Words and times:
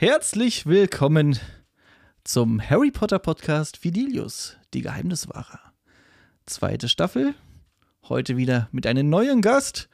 Herzlich 0.00 0.64
willkommen 0.64 1.40
zum 2.22 2.62
Harry 2.62 2.92
Potter 2.92 3.18
Podcast 3.18 3.78
Fidelius, 3.78 4.56
die 4.72 4.82
Geheimniswahrer. 4.82 5.58
Zweite 6.46 6.88
Staffel. 6.88 7.34
Heute 8.08 8.36
wieder 8.36 8.68
mit 8.70 8.86
einem 8.86 9.10
neuen 9.10 9.42
Gast. 9.42 9.88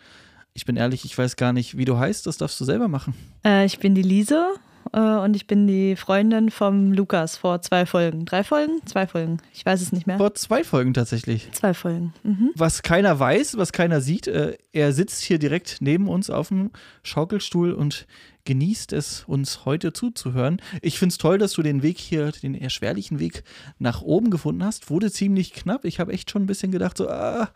Ich 0.52 0.66
bin 0.66 0.76
ehrlich, 0.76 1.06
ich 1.06 1.16
weiß 1.16 1.36
gar 1.36 1.54
nicht, 1.54 1.78
wie 1.78 1.86
du 1.86 1.96
heißt. 1.96 2.26
Das 2.26 2.36
darfst 2.36 2.60
du 2.60 2.66
selber 2.66 2.86
machen. 2.86 3.14
Äh, 3.46 3.64
ich 3.64 3.78
bin 3.78 3.94
die 3.94 4.02
Lise 4.02 4.44
äh, 4.92 4.98
und 4.98 5.36
ich 5.36 5.46
bin 5.46 5.66
die 5.66 5.96
Freundin 5.96 6.50
vom 6.50 6.92
Lukas 6.92 7.38
vor 7.38 7.62
zwei 7.62 7.86
Folgen. 7.86 8.26
Drei 8.26 8.44
Folgen? 8.44 8.82
Zwei 8.84 9.06
Folgen. 9.06 9.38
Ich 9.54 9.64
weiß 9.64 9.80
es 9.80 9.90
nicht 9.90 10.06
mehr. 10.06 10.18
Vor 10.18 10.34
zwei 10.34 10.64
Folgen 10.64 10.92
tatsächlich. 10.92 11.50
Zwei 11.52 11.72
Folgen. 11.72 12.12
Mhm. 12.24 12.50
Was 12.56 12.82
keiner 12.82 13.18
weiß, 13.18 13.56
was 13.56 13.72
keiner 13.72 14.02
sieht, 14.02 14.26
äh, 14.26 14.58
er 14.74 14.92
sitzt 14.92 15.22
hier 15.22 15.38
direkt 15.38 15.78
neben 15.80 16.08
uns 16.08 16.28
auf 16.28 16.48
dem 16.48 16.72
Schaukelstuhl 17.02 17.72
und 17.72 18.06
genießt 18.44 18.92
es, 18.92 19.24
uns 19.26 19.64
heute 19.64 19.92
zuzuhören. 19.92 20.60
Ich 20.82 20.98
finde 20.98 21.12
es 21.12 21.18
toll, 21.18 21.38
dass 21.38 21.52
du 21.52 21.62
den 21.62 21.82
Weg 21.82 21.98
hier, 21.98 22.30
den 22.32 22.54
erschwerlichen 22.54 23.18
Weg 23.18 23.42
nach 23.78 24.02
oben 24.02 24.30
gefunden 24.30 24.64
hast. 24.64 24.90
Wurde 24.90 25.10
ziemlich 25.10 25.52
knapp. 25.52 25.84
Ich 25.84 26.00
habe 26.00 26.12
echt 26.12 26.30
schon 26.30 26.42
ein 26.42 26.46
bisschen 26.46 26.72
gedacht, 26.72 26.98
so, 26.98 27.08
ah, 27.08 27.50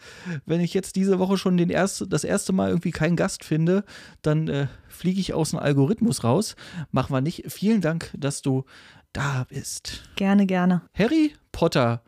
wenn 0.47 0.61
ich 0.61 0.75
jetzt 0.75 0.97
diese 0.97 1.19
Woche 1.19 1.37
schon 1.37 1.57
den 1.57 1.71
erste, 1.71 2.07
das 2.07 2.25
erste 2.25 2.53
Mal 2.53 2.69
irgendwie 2.71 2.91
keinen 2.91 3.17
Gast 3.17 3.45
finde, 3.45 3.85
dann 4.23 4.49
äh, 4.49 4.69
fliege 4.89 5.21
ich 5.21 5.35
aus 5.35 5.51
dem 5.51 5.59
Algorithmus 5.59 6.25
raus. 6.25 6.57
Machen 6.91 7.15
wir 7.15 7.21
nicht. 7.21 7.45
Vielen 7.49 7.81
Dank, 7.81 8.11
dass 8.17 8.43
du 8.43 8.65
da 9.13 9.47
bist. 9.49 10.03
Gerne, 10.17 10.47
gerne. 10.47 10.83
Harry 10.95 11.35
Potter. 11.53 12.03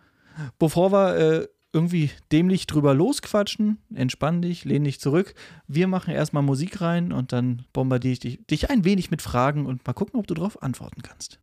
Bevor 0.59 0.93
wir 0.93 1.17
äh, 1.17 1.49
irgendwie 1.73 2.11
dämlich 2.33 2.67
drüber 2.67 2.95
losquatschen, 2.95 3.79
entspann 3.95 4.43
dich, 4.43 4.65
lehn 4.65 4.85
dich 4.85 5.01
zurück. 5.01 5.35
Wir 5.67 5.87
machen 5.87 6.13
erstmal 6.13 6.43
Musik 6.43 6.81
rein 6.81 7.13
und 7.13 7.33
dann 7.33 7.65
bombardiere 7.73 8.13
ich 8.13 8.21
dich, 8.21 8.47
dich 8.47 8.71
ein 8.71 8.85
wenig 8.85 9.11
mit 9.11 9.23
Fragen 9.23 9.67
und 9.67 9.87
mal 9.87 9.93
gucken, 9.93 10.19
ob 10.19 10.27
du 10.27 10.35
darauf 10.35 10.63
antworten 10.63 11.03
kannst. 11.03 11.41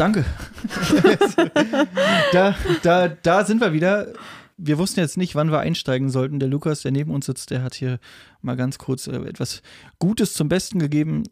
Danke. 0.00 0.24
da, 2.32 2.54
da, 2.82 3.08
da 3.08 3.44
sind 3.44 3.60
wir 3.60 3.74
wieder. 3.74 4.14
Wir 4.56 4.78
wussten 4.78 4.98
jetzt 5.00 5.18
nicht, 5.18 5.34
wann 5.34 5.50
wir 5.50 5.60
einsteigen 5.60 6.08
sollten. 6.08 6.40
Der 6.40 6.48
Lukas, 6.48 6.80
der 6.80 6.90
neben 6.90 7.10
uns 7.10 7.26
sitzt, 7.26 7.50
der 7.50 7.62
hat 7.62 7.74
hier 7.74 7.98
mal 8.40 8.56
ganz 8.56 8.78
kurz 8.78 9.08
äh, 9.08 9.16
etwas 9.16 9.60
Gutes 9.98 10.32
zum 10.32 10.48
Besten 10.48 10.78
gegeben. 10.78 11.24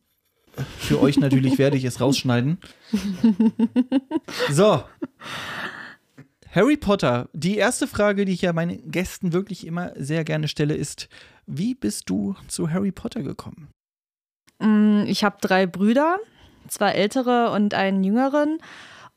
Für 0.77 1.01
euch 1.01 1.19
natürlich 1.19 1.57
werde 1.57 1.79
ich 1.79 1.85
es 1.85 1.99
rausschneiden. 2.03 2.59
So. 4.51 4.83
Harry 6.51 6.77
Potter. 6.77 7.31
Die 7.33 7.57
erste 7.57 7.87
Frage, 7.87 8.27
die 8.27 8.33
ich 8.33 8.43
ja 8.43 8.53
meinen 8.53 8.91
Gästen 8.91 9.33
wirklich 9.33 9.67
immer 9.67 9.93
sehr 9.97 10.25
gerne 10.25 10.47
stelle, 10.47 10.75
ist: 10.75 11.09
Wie 11.47 11.75
bist 11.75 12.11
du 12.11 12.37
zu 12.49 12.71
Harry 12.71 12.93
Potter 12.93 13.23
gekommen? 13.23 13.69
Mm, 14.59 15.05
Ich 15.07 15.25
habe 15.25 15.39
drei 15.41 15.67
Brüder, 15.67 16.19
zwei 16.69 16.91
ältere 16.93 17.51
und 17.51 17.75
einen 17.75 18.05
jüngeren. 18.05 18.59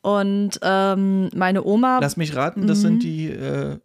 Und 0.02 0.60
ähm, 0.64 1.30
meine 1.36 1.64
Oma. 1.64 2.00
Lass 2.00 2.18
mich 2.18 2.36
raten, 2.36 2.66
das 2.68 2.82
sind 2.82 3.04
die, 3.04 3.28
äh, 3.30 3.78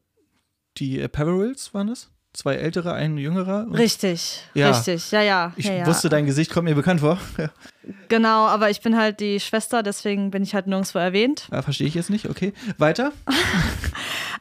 die 0.78 1.00
äh, 1.00 1.08
Peverils, 1.08 1.74
waren 1.74 1.88
das? 1.88 2.10
Zwei 2.32 2.56
ältere, 2.56 2.92
ein 2.92 3.16
jüngerer? 3.16 3.66
Richtig, 3.72 4.42
Ja. 4.52 4.68
richtig, 4.70 5.10
ja, 5.10 5.22
ja. 5.22 5.52
Ich 5.56 5.64
ja, 5.66 5.72
ja. 5.72 5.86
wusste, 5.86 6.10
dein 6.10 6.26
Gesicht 6.26 6.50
kommt 6.50 6.68
mir 6.68 6.74
bekannt 6.74 7.00
vor. 7.00 7.18
Ja, 7.38 7.50
Genau, 8.08 8.46
aber 8.46 8.68
ich 8.68 8.82
bin 8.82 8.96
halt 8.96 9.20
die 9.20 9.40
Schwester, 9.40 9.82
deswegen 9.82 10.30
bin 10.30 10.42
ich 10.42 10.54
halt 10.54 10.66
nirgendwo 10.66 10.98
erwähnt. 10.98 11.48
ah, 11.50 11.62
verstehe 11.62 11.86
ich 11.86 11.94
jetzt 11.94 12.10
nicht. 12.10 12.28
Okay, 12.28 12.52
weiter. 12.78 13.12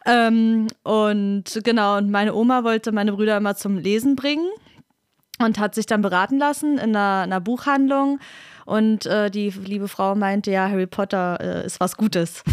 Ähm, 0.07 0.67
und 0.83 1.45
genau, 1.63 1.97
und 1.97 2.11
meine 2.11 2.35
Oma 2.35 2.63
wollte 2.63 2.91
meine 2.91 3.11
Brüder 3.13 3.37
immer 3.37 3.55
zum 3.55 3.79
Lesen 3.79 4.15
bringen 4.15 4.47
und 5.39 5.59
hat 5.59 5.75
sich 5.75 5.85
dann 5.85 6.01
beraten 6.01 6.37
lassen 6.37 6.77
in 6.77 6.95
einer, 6.95 7.23
einer 7.23 7.41
Buchhandlung. 7.41 8.19
Und 8.65 9.05
äh, 9.05 9.29
die 9.29 9.51
liebe 9.51 9.87
Frau 9.87 10.15
meinte, 10.15 10.49
ja, 10.49 10.67
Harry 10.67 10.87
Potter 10.87 11.37
äh, 11.39 11.65
ist 11.65 11.79
was 11.79 11.97
Gutes. 11.97 12.43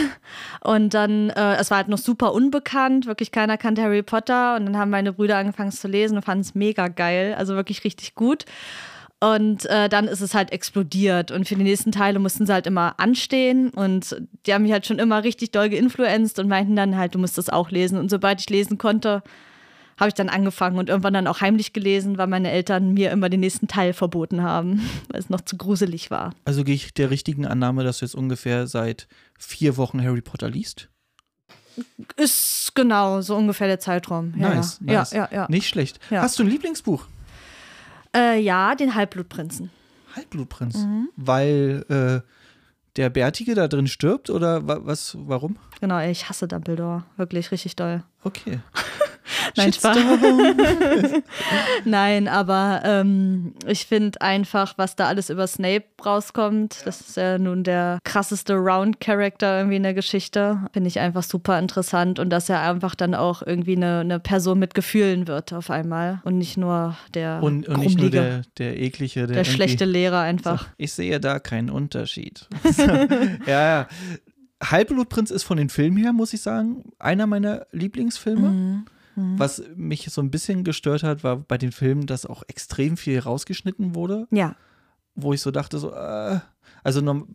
und 0.64 0.94
dann, 0.94 1.28
äh, 1.30 1.56
es 1.56 1.70
war 1.70 1.78
halt 1.78 1.88
noch 1.88 1.98
super 1.98 2.32
unbekannt, 2.32 3.06
wirklich 3.06 3.30
keiner 3.30 3.58
kannte 3.58 3.82
Harry 3.82 4.02
Potter. 4.02 4.56
Und 4.56 4.66
dann 4.66 4.78
haben 4.78 4.90
meine 4.90 5.12
Brüder 5.12 5.36
angefangen 5.36 5.68
es 5.68 5.80
zu 5.80 5.88
lesen 5.88 6.16
und 6.16 6.24
fanden 6.24 6.42
es 6.42 6.54
mega 6.54 6.88
geil, 6.88 7.34
also 7.36 7.56
wirklich 7.56 7.84
richtig 7.84 8.14
gut. 8.14 8.46
Und 9.22 9.66
äh, 9.66 9.90
dann 9.90 10.08
ist 10.08 10.22
es 10.22 10.34
halt 10.34 10.50
explodiert. 10.50 11.30
Und 11.30 11.46
für 11.46 11.56
die 11.56 11.62
nächsten 11.62 11.92
Teile 11.92 12.18
mussten 12.18 12.46
sie 12.46 12.54
halt 12.54 12.66
immer 12.66 12.94
anstehen. 12.98 13.68
Und 13.68 14.16
die 14.46 14.54
haben 14.54 14.62
mich 14.62 14.72
halt 14.72 14.86
schon 14.86 14.98
immer 14.98 15.24
richtig 15.24 15.50
doll 15.50 15.68
geinfluenzt 15.68 16.38
und 16.38 16.48
meinten 16.48 16.74
dann 16.74 16.96
halt, 16.96 17.14
du 17.14 17.18
musst 17.18 17.36
das 17.36 17.50
auch 17.50 17.70
lesen. 17.70 17.98
Und 17.98 18.08
sobald 18.08 18.40
ich 18.40 18.48
lesen 18.48 18.78
konnte, 18.78 19.22
habe 20.00 20.08
ich 20.08 20.14
dann 20.14 20.28
angefangen 20.30 20.78
und 20.78 20.88
irgendwann 20.88 21.14
dann 21.14 21.26
auch 21.26 21.40
heimlich 21.42 21.72
gelesen, 21.72 22.18
weil 22.18 22.26
meine 22.26 22.50
Eltern 22.50 22.94
mir 22.94 23.10
immer 23.10 23.28
den 23.28 23.40
nächsten 23.40 23.68
Teil 23.68 23.92
verboten 23.92 24.42
haben, 24.42 24.80
weil 25.08 25.20
es 25.20 25.28
noch 25.28 25.42
zu 25.42 25.56
gruselig 25.56 26.10
war. 26.10 26.34
Also 26.44 26.64
gehe 26.64 26.74
ich 26.74 26.94
der 26.94 27.10
richtigen 27.10 27.46
Annahme, 27.46 27.84
dass 27.84 27.98
du 27.98 28.06
jetzt 28.06 28.14
ungefähr 28.14 28.66
seit 28.66 29.06
vier 29.38 29.76
Wochen 29.76 30.02
Harry 30.02 30.22
Potter 30.22 30.48
liest? 30.48 30.88
Ist 32.16 32.72
genau 32.74 33.20
so 33.20 33.36
ungefähr 33.36 33.66
der 33.66 33.78
Zeitraum. 33.78 34.34
Ja, 34.36 34.54
nice, 34.54 34.80
ja. 34.84 34.98
nice. 34.98 35.12
Ja, 35.12 35.28
ja, 35.30 35.36
ja. 35.36 35.46
Nicht 35.48 35.68
schlecht. 35.68 36.00
Ja. 36.10 36.22
Hast 36.22 36.38
du 36.38 36.42
ein 36.42 36.48
Lieblingsbuch? 36.48 37.06
Äh, 38.14 38.40
ja, 38.40 38.74
den 38.74 38.94
Halbblutprinzen. 38.94 39.70
Halbblutprinz. 40.16 40.78
Mhm. 40.78 41.08
Weil 41.16 41.84
äh, 41.88 42.28
der 42.96 43.10
Bärtige 43.10 43.54
da 43.54 43.68
drin 43.68 43.86
stirbt 43.86 44.30
oder 44.30 44.66
wa 44.66 44.80
was, 44.82 45.16
warum? 45.20 45.58
Genau, 45.80 46.00
ich 46.00 46.28
hasse 46.28 46.48
Dumbledore. 46.48 47.04
Wirklich 47.16 47.52
richtig 47.52 47.76
doll. 47.76 48.02
Okay. 48.24 48.60
Nein, 49.56 49.72
Spaß. 49.72 49.98
Nein, 51.84 52.28
aber 52.28 52.82
ähm, 52.84 53.54
ich 53.66 53.86
finde 53.86 54.20
einfach, 54.20 54.74
was 54.76 54.96
da 54.96 55.06
alles 55.06 55.30
über 55.30 55.46
Snape 55.46 55.84
rauskommt, 56.04 56.82
das 56.84 57.00
ist 57.00 57.16
ja 57.16 57.38
nun 57.38 57.64
der 57.64 57.98
krasseste 58.04 58.54
Round-Character 58.54 59.58
irgendwie 59.58 59.76
in 59.76 59.82
der 59.82 59.94
Geschichte, 59.94 60.60
finde 60.72 60.88
ich 60.88 61.00
einfach 61.00 61.22
super 61.22 61.58
interessant 61.58 62.18
und 62.18 62.30
dass 62.30 62.48
er 62.48 62.60
einfach 62.62 62.94
dann 62.94 63.14
auch 63.14 63.42
irgendwie 63.42 63.76
eine, 63.76 64.00
eine 64.00 64.20
Person 64.20 64.58
mit 64.58 64.74
Gefühlen 64.74 65.26
wird 65.26 65.52
auf 65.52 65.70
einmal 65.70 66.20
und 66.24 66.38
nicht 66.38 66.56
nur 66.56 66.96
der 67.14 67.42
Und, 67.42 67.68
und 67.68 67.80
nicht 67.80 67.98
nur 67.98 68.10
der, 68.10 68.42
der 68.58 68.78
eklige, 68.78 69.26
der, 69.26 69.36
der 69.36 69.44
schlechte 69.44 69.84
Lehrer 69.84 70.20
einfach. 70.20 70.62
So, 70.62 70.68
ich 70.78 70.92
sehe 70.92 71.20
da 71.20 71.38
keinen 71.38 71.70
Unterschied. 71.70 72.46
so, 72.72 72.82
ja, 72.82 73.06
ja. 73.46 73.88
Halbblutprinz 74.62 75.30
ist 75.30 75.44
von 75.44 75.56
den 75.56 75.70
Filmen 75.70 75.96
her, 75.96 76.12
muss 76.12 76.32
ich 76.32 76.42
sagen, 76.42 76.84
einer 76.98 77.26
meiner 77.26 77.66
Lieblingsfilme. 77.72 78.48
Mhm. 78.48 78.84
Was 79.36 79.62
mich 79.76 80.10
so 80.10 80.20
ein 80.20 80.30
bisschen 80.30 80.64
gestört 80.64 81.02
hat, 81.02 81.24
war 81.24 81.36
bei 81.36 81.58
den 81.58 81.72
Filmen, 81.72 82.06
dass 82.06 82.26
auch 82.26 82.42
extrem 82.48 82.96
viel 82.96 83.18
rausgeschnitten 83.18 83.94
wurde, 83.94 84.26
Ja, 84.30 84.56
wo 85.14 85.32
ich 85.32 85.40
so 85.40 85.50
dachte, 85.50 85.78
so, 85.78 85.92
äh, 85.92 86.40
also 86.82 87.00
norm 87.00 87.28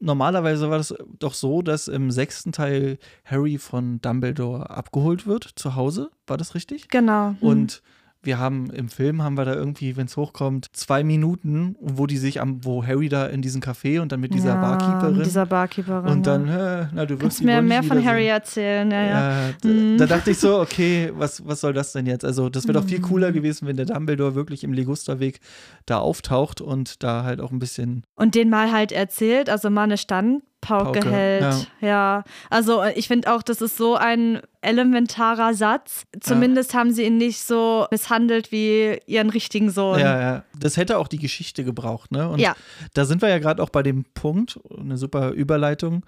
normalerweise 0.00 0.70
war 0.70 0.78
das 0.78 0.94
doch 1.18 1.34
so, 1.34 1.60
dass 1.60 1.88
im 1.88 2.12
sechsten 2.12 2.52
Teil 2.52 2.98
Harry 3.24 3.58
von 3.58 4.00
Dumbledore 4.00 4.70
abgeholt 4.70 5.26
wird 5.26 5.50
zu 5.56 5.74
Hause. 5.74 6.10
War 6.26 6.36
das 6.36 6.54
richtig? 6.54 6.88
genau. 6.88 7.30
Mhm. 7.30 7.36
Und 7.40 7.82
wir 8.22 8.38
haben 8.38 8.70
im 8.70 8.88
Film 8.88 9.22
haben 9.22 9.36
wir 9.36 9.44
da 9.44 9.54
irgendwie, 9.54 9.96
wenn 9.96 10.06
es 10.06 10.16
hochkommt, 10.16 10.66
zwei 10.72 11.04
Minuten, 11.04 11.76
wo 11.80 12.06
die 12.06 12.16
sich 12.18 12.40
am, 12.40 12.64
wo 12.64 12.84
Harry 12.84 13.08
da 13.08 13.26
in 13.26 13.42
diesem 13.42 13.60
Café 13.60 14.00
und 14.00 14.10
dann 14.12 14.20
mit 14.20 14.34
dieser 14.34 14.54
ja, 14.54 14.60
Barkeeperin 14.60 15.16
Mit 15.18 15.26
dieser 15.26 15.46
Barkeeperin. 15.46 16.10
und 16.10 16.26
dann, 16.26 16.48
äh, 16.48 16.86
na, 16.92 17.06
du 17.06 17.20
wirst 17.20 17.42
mir 17.44 17.62
mehr 17.62 17.82
von. 17.82 18.04
Harry 18.04 18.26
erzählen, 18.26 18.90
ja, 18.90 19.02
ja. 19.02 19.08
Ja, 19.08 19.48
da, 19.60 19.68
Mhm. 19.68 19.98
da 19.98 20.06
dachte 20.06 20.30
ich 20.32 20.38
so, 20.38 20.60
okay, 20.60 21.10
was, 21.14 21.46
was 21.46 21.60
soll 21.60 21.72
das 21.72 21.92
denn 21.92 22.06
jetzt? 22.06 22.24
Also, 22.24 22.48
das 22.48 22.64
wäre 22.66 22.80
doch 22.80 22.86
viel 22.88 23.00
cooler 23.00 23.32
gewesen, 23.32 23.66
wenn 23.68 23.76
der 23.76 23.86
Dumbledore 23.86 24.34
wirklich 24.34 24.64
im 24.64 24.72
Ligusterweg 24.72 25.40
da 25.86 25.98
auftaucht 25.98 26.60
und 26.60 27.02
da 27.02 27.24
halt 27.24 27.40
auch 27.40 27.50
ein 27.52 27.58
bisschen. 27.58 28.02
Und 28.16 28.34
den 28.34 28.50
mal 28.50 28.72
halt 28.72 28.92
erzählt, 28.92 29.48
also 29.50 29.70
mal 29.70 29.84
eine 29.84 29.96
Standpauke 29.98 30.47
Pauke, 30.60 31.10
hält. 31.10 31.70
Ja. 31.80 32.24
Also 32.50 32.82
äh, 32.82 32.92
ich 32.94 33.08
finde 33.08 33.32
auch, 33.32 33.42
das 33.42 33.60
ist 33.60 33.76
so 33.76 33.94
ein 33.96 34.40
elementarer 34.60 35.54
Satz. 35.54 36.04
Zumindest 36.20 36.74
haben 36.74 36.92
sie 36.92 37.04
ihn 37.04 37.16
nicht 37.16 37.40
so 37.42 37.86
misshandelt 37.90 38.50
wie 38.52 38.98
ihren 39.06 39.30
richtigen 39.30 39.70
Sohn. 39.70 39.98
Ja, 40.00 40.20
ja. 40.20 40.44
Das 40.58 40.76
hätte 40.76 40.98
auch 40.98 41.08
die 41.08 41.18
Geschichte 41.18 41.64
gebraucht, 41.64 42.10
ne? 42.12 42.28
Und 42.28 42.40
Ja. 42.40 42.54
da 42.94 43.04
sind 43.04 43.22
wir 43.22 43.28
ja 43.28 43.38
gerade 43.38 43.62
auch 43.62 43.70
bei 43.70 43.82
dem 43.82 44.04
Punkt, 44.14 44.58
eine 44.78 44.96
super 44.98 45.30
Überleitung. 45.30 46.04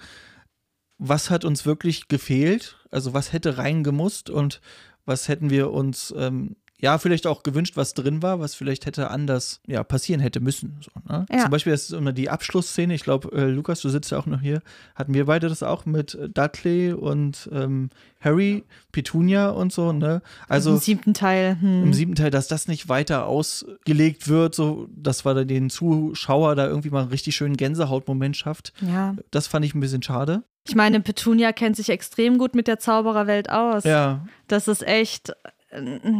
was 1.02 1.30
hat 1.30 1.46
uns 1.46 1.64
wirklich 1.64 2.08
gefehlt, 2.08 2.76
also 2.90 3.14
was 3.14 3.32
hätte 3.32 3.56
reingemusst 3.56 4.28
und 4.28 4.60
was 5.06 5.28
hätten 5.28 5.48
wir 5.48 5.70
uns 5.70 6.12
ähm, 6.16 6.56
ja, 6.80 6.98
vielleicht 6.98 7.26
auch 7.26 7.42
gewünscht, 7.42 7.76
was 7.76 7.94
drin 7.94 8.22
war, 8.22 8.40
was 8.40 8.54
vielleicht 8.54 8.86
hätte 8.86 9.10
anders 9.10 9.60
ja, 9.66 9.84
passieren 9.84 10.20
hätte 10.20 10.40
müssen. 10.40 10.80
So, 10.80 10.90
ne? 11.12 11.26
ja. 11.30 11.42
Zum 11.42 11.50
Beispiel 11.50 11.72
ist 11.72 11.92
immer 11.92 12.12
die 12.12 12.30
Abschlussszene, 12.30 12.94
ich 12.94 13.02
glaube, 13.02 13.30
äh, 13.32 13.46
Lukas, 13.46 13.80
du 13.80 13.88
sitzt 13.90 14.10
ja 14.10 14.18
auch 14.18 14.26
noch 14.26 14.40
hier, 14.40 14.62
hatten 14.94 15.12
wir 15.12 15.26
beide 15.26 15.48
das 15.48 15.62
auch 15.62 15.84
mit 15.84 16.18
Dudley 16.34 16.92
und 16.92 17.50
ähm, 17.52 17.90
Harry, 18.20 18.64
Petunia 18.92 19.50
und 19.50 19.72
so, 19.72 19.92
ne? 19.92 20.22
Also 20.48 20.72
im 20.72 20.78
siebten 20.78 21.14
Teil. 21.14 21.58
Hm. 21.60 21.84
Im 21.84 21.92
siebten 21.92 22.14
Teil, 22.14 22.30
dass 22.30 22.48
das 22.48 22.68
nicht 22.68 22.88
weiter 22.88 23.26
ausgelegt 23.26 24.28
wird, 24.28 24.54
so 24.54 24.88
dass 24.94 25.24
wir 25.24 25.44
den 25.44 25.70
Zuschauer 25.70 26.54
da 26.54 26.66
irgendwie 26.66 26.90
mal 26.90 27.00
einen 27.00 27.10
richtig 27.10 27.36
schönen 27.36 27.56
Gänsehautmoment 27.56 28.36
schafft. 28.36 28.72
Ja. 28.80 29.16
Das 29.30 29.46
fand 29.46 29.64
ich 29.64 29.74
ein 29.74 29.80
bisschen 29.80 30.02
schade. 30.02 30.42
Ich 30.68 30.74
meine, 30.74 31.00
Petunia 31.00 31.52
kennt 31.52 31.76
sich 31.76 31.88
extrem 31.88 32.38
gut 32.38 32.54
mit 32.54 32.68
der 32.68 32.78
Zaubererwelt 32.78 33.50
aus. 33.50 33.84
Ja. 33.84 34.26
Das 34.46 34.68
ist 34.68 34.86
echt 34.86 35.32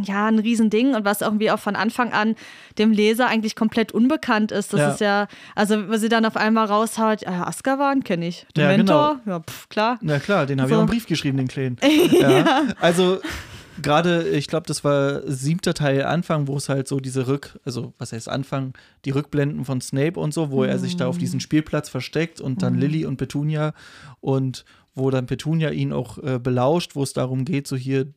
ja, 0.03 0.27
ein 0.27 0.39
Riesending 0.39 0.95
und 0.95 1.03
was 1.03 1.21
irgendwie 1.21 1.51
auch 1.51 1.59
von 1.59 1.75
Anfang 1.75 2.13
an 2.13 2.35
dem 2.77 2.91
Leser 2.91 3.27
eigentlich 3.27 3.55
komplett 3.55 3.91
unbekannt 3.91 4.51
ist. 4.51 4.73
Das 4.73 4.79
ja. 4.79 4.89
ist 4.91 5.01
ja, 5.01 5.27
also 5.55 5.89
wenn 5.89 5.99
sie 5.99 6.09
dann 6.09 6.25
auf 6.25 6.37
einmal 6.37 6.65
raushaut, 6.67 7.21
ja, 7.21 7.47
Azkaban 7.47 8.03
kenne 8.03 8.27
ich. 8.27 8.45
Den 8.55 8.63
ja, 8.63 8.77
Mentor, 8.77 9.19
genau. 9.25 9.37
ja, 9.37 9.43
pff, 9.43 9.69
klar. 9.69 9.99
Na 10.01 10.19
klar, 10.19 10.45
den 10.45 10.61
habe 10.61 10.69
so. 10.69 10.75
ich 10.75 10.77
auch 10.77 10.81
einen 10.81 10.89
Brief 10.89 11.05
geschrieben, 11.05 11.37
den 11.37 11.47
Kleinen. 11.47 11.77
ja. 12.11 12.63
Also 12.79 13.19
gerade, 13.81 14.27
ich 14.29 14.47
glaube, 14.47 14.67
das 14.67 14.83
war 14.83 15.21
siebter 15.29 15.73
Teil 15.73 16.03
Anfang, 16.03 16.47
wo 16.47 16.55
es 16.55 16.69
halt 16.69 16.87
so 16.87 16.99
diese 16.99 17.27
Rück, 17.27 17.59
also 17.65 17.93
was 17.97 18.13
heißt 18.13 18.29
Anfang, 18.29 18.73
die 19.05 19.11
Rückblenden 19.11 19.65
von 19.65 19.81
Snape 19.81 20.19
und 20.19 20.33
so, 20.33 20.51
wo 20.51 20.61
mm. 20.61 20.69
er 20.69 20.79
sich 20.79 20.97
da 20.97 21.07
auf 21.07 21.17
diesen 21.17 21.37
mhm. 21.37 21.41
Spielplatz 21.41 21.89
versteckt 21.89 22.39
und 22.39 22.61
dann 22.61 22.75
mm. 22.75 22.79
Lilly 22.79 23.05
und 23.05 23.17
Petunia 23.17 23.73
und 24.19 24.65
wo 24.93 25.09
dann 25.09 25.25
Petunia 25.25 25.69
ihn 25.69 25.93
auch 25.93 26.17
äh, 26.17 26.39
belauscht, 26.39 26.95
wo 26.95 27.03
es 27.03 27.13
darum 27.13 27.45
geht, 27.45 27.67
so 27.67 27.75
hier, 27.75 28.07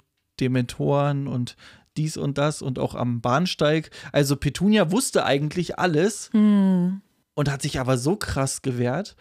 Dementoren 0.41 1.27
und 1.27 1.57
dies 1.97 2.17
und 2.17 2.39
das 2.39 2.63
und 2.63 2.79
auch 2.79 2.95
am 2.95 3.21
Bahnsteig. 3.21 3.91
Also 4.13 4.37
Petunia 4.37 4.91
wusste 4.91 5.25
eigentlich 5.25 5.79
alles 5.79 6.31
hm. 6.33 7.01
und 7.35 7.51
hat 7.51 7.63
sich 7.63 7.79
aber 7.79 7.99
so 7.99 8.17
krass 8.17 8.63
gewehrt, 8.63 9.17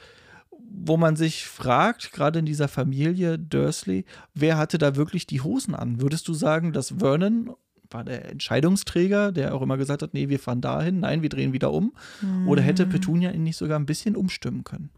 wo 0.75 0.97
man 0.97 1.15
sich 1.15 1.45
fragt, 1.45 2.11
gerade 2.11 2.39
in 2.39 2.45
dieser 2.45 2.67
Familie 2.67 3.37
Dursley, 3.37 4.05
wer 4.33 4.57
hatte 4.57 4.77
da 4.77 4.95
wirklich 4.95 5.27
die 5.27 5.41
Hosen 5.41 5.75
an? 5.75 6.01
Würdest 6.01 6.27
du 6.27 6.33
sagen, 6.33 6.73
dass 6.73 6.95
Vernon 6.97 7.53
war 7.91 8.03
der 8.03 8.31
Entscheidungsträger, 8.31 9.31
der 9.31 9.53
auch 9.53 9.61
immer 9.61 9.77
gesagt 9.77 10.01
hat, 10.01 10.15
nee, 10.15 10.27
wir 10.27 10.39
fahren 10.39 10.61
dahin, 10.61 10.99
nein, 10.99 11.21
wir 11.21 11.29
drehen 11.29 11.53
wieder 11.53 11.71
um? 11.71 11.93
Hm. 12.21 12.47
Oder 12.47 12.63
hätte 12.63 12.87
Petunia 12.87 13.29
ihn 13.31 13.43
nicht 13.43 13.57
sogar 13.57 13.77
ein 13.77 13.85
bisschen 13.85 14.15
umstimmen 14.15 14.63
können? 14.63 14.89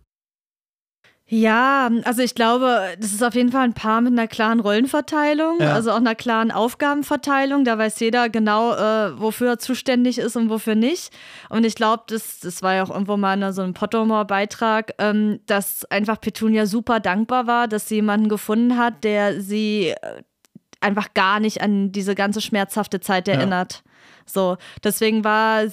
Ja, 1.27 1.89
also 2.03 2.21
ich 2.21 2.35
glaube, 2.35 2.95
das 2.99 3.11
ist 3.11 3.23
auf 3.23 3.33
jeden 3.33 3.51
Fall 3.51 3.63
ein 3.63 3.73
Paar 3.73 3.99
mit 4.01 4.11
einer 4.11 4.27
klaren 4.27 4.59
Rollenverteilung, 4.59 5.59
ja. 5.59 5.73
also 5.73 5.91
auch 5.91 5.95
einer 5.97 6.13
klaren 6.13 6.51
Aufgabenverteilung. 6.51 7.65
Da 7.65 7.79
weiß 7.79 7.99
jeder 7.99 8.29
genau, 8.29 8.73
äh, 8.73 9.19
wofür 9.19 9.51
er 9.51 9.59
zuständig 9.59 10.19
ist 10.19 10.35
und 10.35 10.49
wofür 10.51 10.75
nicht. 10.75 11.11
Und 11.49 11.65
ich 11.65 11.73
glaube, 11.73 12.03
das, 12.07 12.41
das 12.41 12.61
war 12.61 12.75
ja 12.75 12.83
auch 12.83 12.91
irgendwo 12.91 13.17
mal 13.17 13.41
in 13.41 13.53
so 13.53 13.63
einem 13.63 13.73
Pottermore-Beitrag, 13.73 14.93
ähm, 14.99 15.39
dass 15.47 15.83
einfach 15.85 16.21
Petunia 16.21 16.67
super 16.67 16.99
dankbar 16.99 17.47
war, 17.47 17.67
dass 17.67 17.89
sie 17.89 17.95
jemanden 17.95 18.29
gefunden 18.29 18.77
hat, 18.77 19.03
der 19.03 19.41
sie 19.41 19.95
äh, 19.99 20.21
einfach 20.79 21.15
gar 21.15 21.39
nicht 21.39 21.59
an 21.59 21.91
diese 21.91 22.13
ganze 22.13 22.39
schmerzhafte 22.39 22.99
Zeit 22.99 23.27
erinnert. 23.27 23.73
Ja. 23.83 23.91
So, 24.25 24.57
deswegen 24.83 25.23
war, 25.23 25.63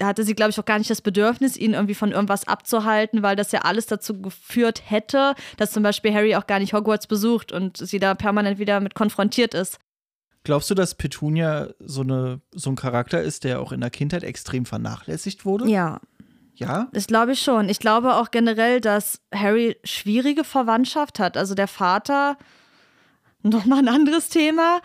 hatte 0.00 0.24
sie, 0.24 0.34
glaube 0.34 0.50
ich, 0.50 0.58
auch 0.58 0.64
gar 0.64 0.78
nicht 0.78 0.90
das 0.90 1.02
Bedürfnis, 1.02 1.56
ihn 1.56 1.74
irgendwie 1.74 1.94
von 1.94 2.12
irgendwas 2.12 2.46
abzuhalten, 2.48 3.22
weil 3.22 3.36
das 3.36 3.52
ja 3.52 3.60
alles 3.60 3.86
dazu 3.86 4.20
geführt 4.20 4.82
hätte, 4.86 5.34
dass 5.56 5.70
zum 5.70 5.82
Beispiel 5.82 6.12
Harry 6.12 6.34
auch 6.34 6.46
gar 6.46 6.58
nicht 6.58 6.72
Hogwarts 6.72 7.06
besucht 7.06 7.52
und 7.52 7.76
sie 7.76 7.98
da 7.98 8.14
permanent 8.14 8.58
wieder 8.58 8.80
mit 8.80 8.94
konfrontiert 8.94 9.54
ist. 9.54 9.78
Glaubst 10.44 10.70
du, 10.70 10.74
dass 10.74 10.96
Petunia 10.96 11.68
so, 11.78 12.00
eine, 12.00 12.40
so 12.50 12.70
ein 12.70 12.76
Charakter 12.76 13.22
ist, 13.22 13.44
der 13.44 13.60
auch 13.60 13.70
in 13.70 13.80
der 13.80 13.90
Kindheit 13.90 14.24
extrem 14.24 14.66
vernachlässigt 14.66 15.44
wurde? 15.44 15.68
Ja. 15.68 16.00
Ja? 16.54 16.88
Das 16.92 17.06
glaube 17.06 17.32
ich 17.32 17.42
schon. 17.42 17.68
Ich 17.68 17.78
glaube 17.78 18.16
auch 18.16 18.30
generell, 18.30 18.80
dass 18.80 19.20
Harry 19.32 19.76
schwierige 19.84 20.44
Verwandtschaft 20.44 21.18
hat. 21.18 21.36
Also 21.36 21.54
der 21.54 21.68
Vater, 21.68 22.36
nochmal 23.42 23.78
ein 23.78 23.88
anderes 23.88 24.28
Thema. 24.28 24.80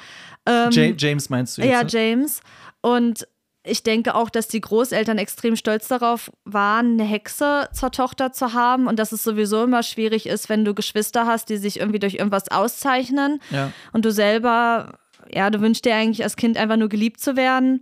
Ähm, 0.45 0.95
James 0.97 1.29
meinst 1.29 1.57
du 1.57 1.63
jetzt? 1.63 1.71
Ja, 1.71 1.83
James. 1.85 2.41
Und 2.87 3.27
ich 3.65 3.83
denke 3.83 4.15
auch, 4.15 4.29
dass 4.29 4.47
die 4.47 4.61
Großeltern 4.61 5.17
extrem 5.17 5.57
stolz 5.57 5.89
darauf 5.89 6.31
waren, 6.45 6.93
eine 6.93 7.03
Hexe 7.03 7.67
zur 7.73 7.91
Tochter 7.91 8.31
zu 8.31 8.53
haben 8.53 8.87
und 8.87 8.97
dass 8.97 9.11
es 9.11 9.23
sowieso 9.23 9.65
immer 9.65 9.83
schwierig 9.83 10.25
ist, 10.25 10.47
wenn 10.47 10.63
du 10.63 10.73
Geschwister 10.73 11.25
hast, 11.25 11.49
die 11.49 11.57
sich 11.57 11.81
irgendwie 11.81 11.99
durch 11.99 12.13
irgendwas 12.13 12.49
auszeichnen 12.49 13.41
ja. 13.51 13.73
und 13.91 14.05
du 14.05 14.11
selber, 14.13 14.99
ja, 15.29 15.49
du 15.49 15.59
wünschst 15.59 15.83
dir 15.83 15.95
eigentlich 15.95 16.23
als 16.23 16.37
Kind 16.37 16.57
einfach 16.57 16.77
nur 16.77 16.87
geliebt 16.87 17.19
zu 17.19 17.35
werden. 17.35 17.81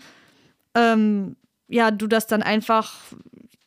Ähm, 0.74 1.36
ja, 1.68 1.92
du 1.92 2.08
das 2.08 2.26
dann 2.26 2.42
einfach 2.42 2.94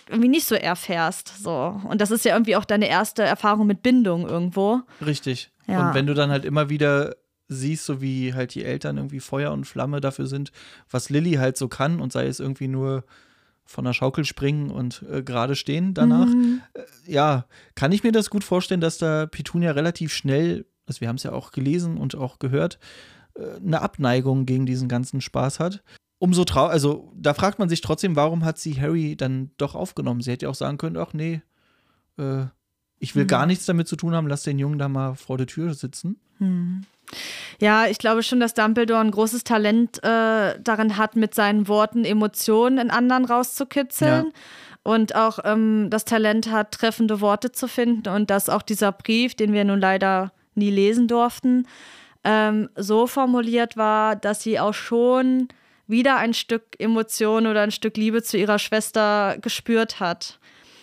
irgendwie 0.08 0.28
nicht 0.28 0.46
so 0.46 0.56
erfährst. 0.56 1.40
So. 1.40 1.80
Und 1.84 2.00
das 2.00 2.10
ist 2.10 2.24
ja 2.24 2.34
irgendwie 2.34 2.56
auch 2.56 2.64
deine 2.64 2.88
erste 2.88 3.22
Erfahrung 3.22 3.68
mit 3.68 3.82
Bindung 3.82 4.28
irgendwo. 4.28 4.80
Richtig. 5.06 5.52
Ja. 5.68 5.88
Und 5.88 5.94
wenn 5.94 6.06
du 6.06 6.14
dann 6.14 6.30
halt 6.30 6.44
immer 6.44 6.68
wieder 6.68 7.14
siehst, 7.48 7.84
so 7.84 8.00
wie 8.00 8.34
halt 8.34 8.54
die 8.54 8.64
Eltern 8.64 8.98
irgendwie 8.98 9.20
Feuer 9.20 9.52
und 9.52 9.66
Flamme 9.66 10.00
dafür 10.00 10.26
sind, 10.26 10.52
was 10.90 11.10
Lilly 11.10 11.34
halt 11.34 11.56
so 11.56 11.68
kann 11.68 12.00
und 12.00 12.12
sei 12.12 12.26
es 12.26 12.40
irgendwie 12.40 12.68
nur 12.68 13.04
von 13.64 13.84
der 13.84 13.92
Schaukel 13.92 14.24
springen 14.24 14.70
und 14.70 15.04
äh, 15.10 15.22
gerade 15.22 15.54
stehen 15.54 15.92
danach. 15.92 16.26
Mhm. 16.26 16.62
Äh, 16.72 16.82
ja, 17.06 17.46
kann 17.74 17.92
ich 17.92 18.02
mir 18.02 18.12
das 18.12 18.30
gut 18.30 18.44
vorstellen, 18.44 18.80
dass 18.80 18.98
da 18.98 19.26
Petunia 19.26 19.72
relativ 19.72 20.12
schnell, 20.12 20.66
also 20.86 21.00
wir 21.02 21.08
haben 21.08 21.16
es 21.16 21.22
ja 21.22 21.32
auch 21.32 21.52
gelesen 21.52 21.98
und 21.98 22.14
auch 22.14 22.38
gehört, 22.38 22.78
äh, 23.34 23.56
eine 23.56 23.82
Abneigung 23.82 24.46
gegen 24.46 24.64
diesen 24.64 24.88
ganzen 24.88 25.20
Spaß 25.20 25.60
hat. 25.60 25.82
Umso 26.18 26.44
trau, 26.44 26.66
also 26.66 27.12
da 27.14 27.34
fragt 27.34 27.58
man 27.58 27.68
sich 27.68 27.80
trotzdem, 27.80 28.16
warum 28.16 28.44
hat 28.44 28.58
sie 28.58 28.80
Harry 28.80 29.16
dann 29.16 29.50
doch 29.58 29.74
aufgenommen? 29.74 30.22
Sie 30.22 30.32
hätte 30.32 30.46
ja 30.46 30.50
auch 30.50 30.54
sagen 30.54 30.78
können, 30.78 30.96
ach 30.96 31.12
nee, 31.12 31.42
äh, 32.18 32.46
ich 32.98 33.14
will 33.14 33.24
mhm. 33.24 33.28
gar 33.28 33.46
nichts 33.46 33.66
damit 33.66 33.86
zu 33.86 33.96
tun 33.96 34.14
haben, 34.14 34.26
lass 34.26 34.42
den 34.42 34.58
Jungen 34.58 34.78
da 34.78 34.88
mal 34.88 35.14
vor 35.14 35.36
der 35.36 35.46
Tür 35.46 35.74
sitzen. 35.74 36.18
Mhm. 36.38 36.84
Ja, 37.60 37.86
ich 37.86 37.98
glaube 37.98 38.22
schon, 38.22 38.40
dass 38.40 38.54
Dumbledore 38.54 39.00
ein 39.00 39.10
großes 39.10 39.44
Talent 39.44 40.02
äh, 40.04 40.58
darin 40.60 40.96
hat, 40.96 41.16
mit 41.16 41.34
seinen 41.34 41.66
Worten 41.66 42.04
Emotionen 42.04 42.78
in 42.78 42.90
anderen 42.90 43.24
rauszukitzeln. 43.24 44.26
Ja. 44.26 44.32
Und 44.84 45.14
auch 45.14 45.38
ähm, 45.44 45.88
das 45.90 46.04
Talent 46.04 46.50
hat, 46.50 46.72
treffende 46.72 47.20
Worte 47.20 47.52
zu 47.52 47.66
finden. 47.66 48.08
Und 48.08 48.30
dass 48.30 48.48
auch 48.48 48.62
dieser 48.62 48.92
Brief, 48.92 49.34
den 49.34 49.52
wir 49.52 49.64
nun 49.64 49.80
leider 49.80 50.32
nie 50.54 50.70
lesen 50.70 51.08
durften, 51.08 51.66
ähm, 52.24 52.68
so 52.76 53.06
formuliert 53.06 53.76
war, 53.76 54.16
dass 54.16 54.42
sie 54.42 54.58
auch 54.60 54.74
schon 54.74 55.48
wieder 55.86 56.16
ein 56.18 56.34
Stück 56.34 56.62
Emotion 56.78 57.46
oder 57.46 57.62
ein 57.62 57.70
Stück 57.70 57.96
Liebe 57.96 58.22
zu 58.22 58.36
ihrer 58.36 58.58
Schwester 58.58 59.36
gespürt 59.40 60.00
hat. 60.00 60.38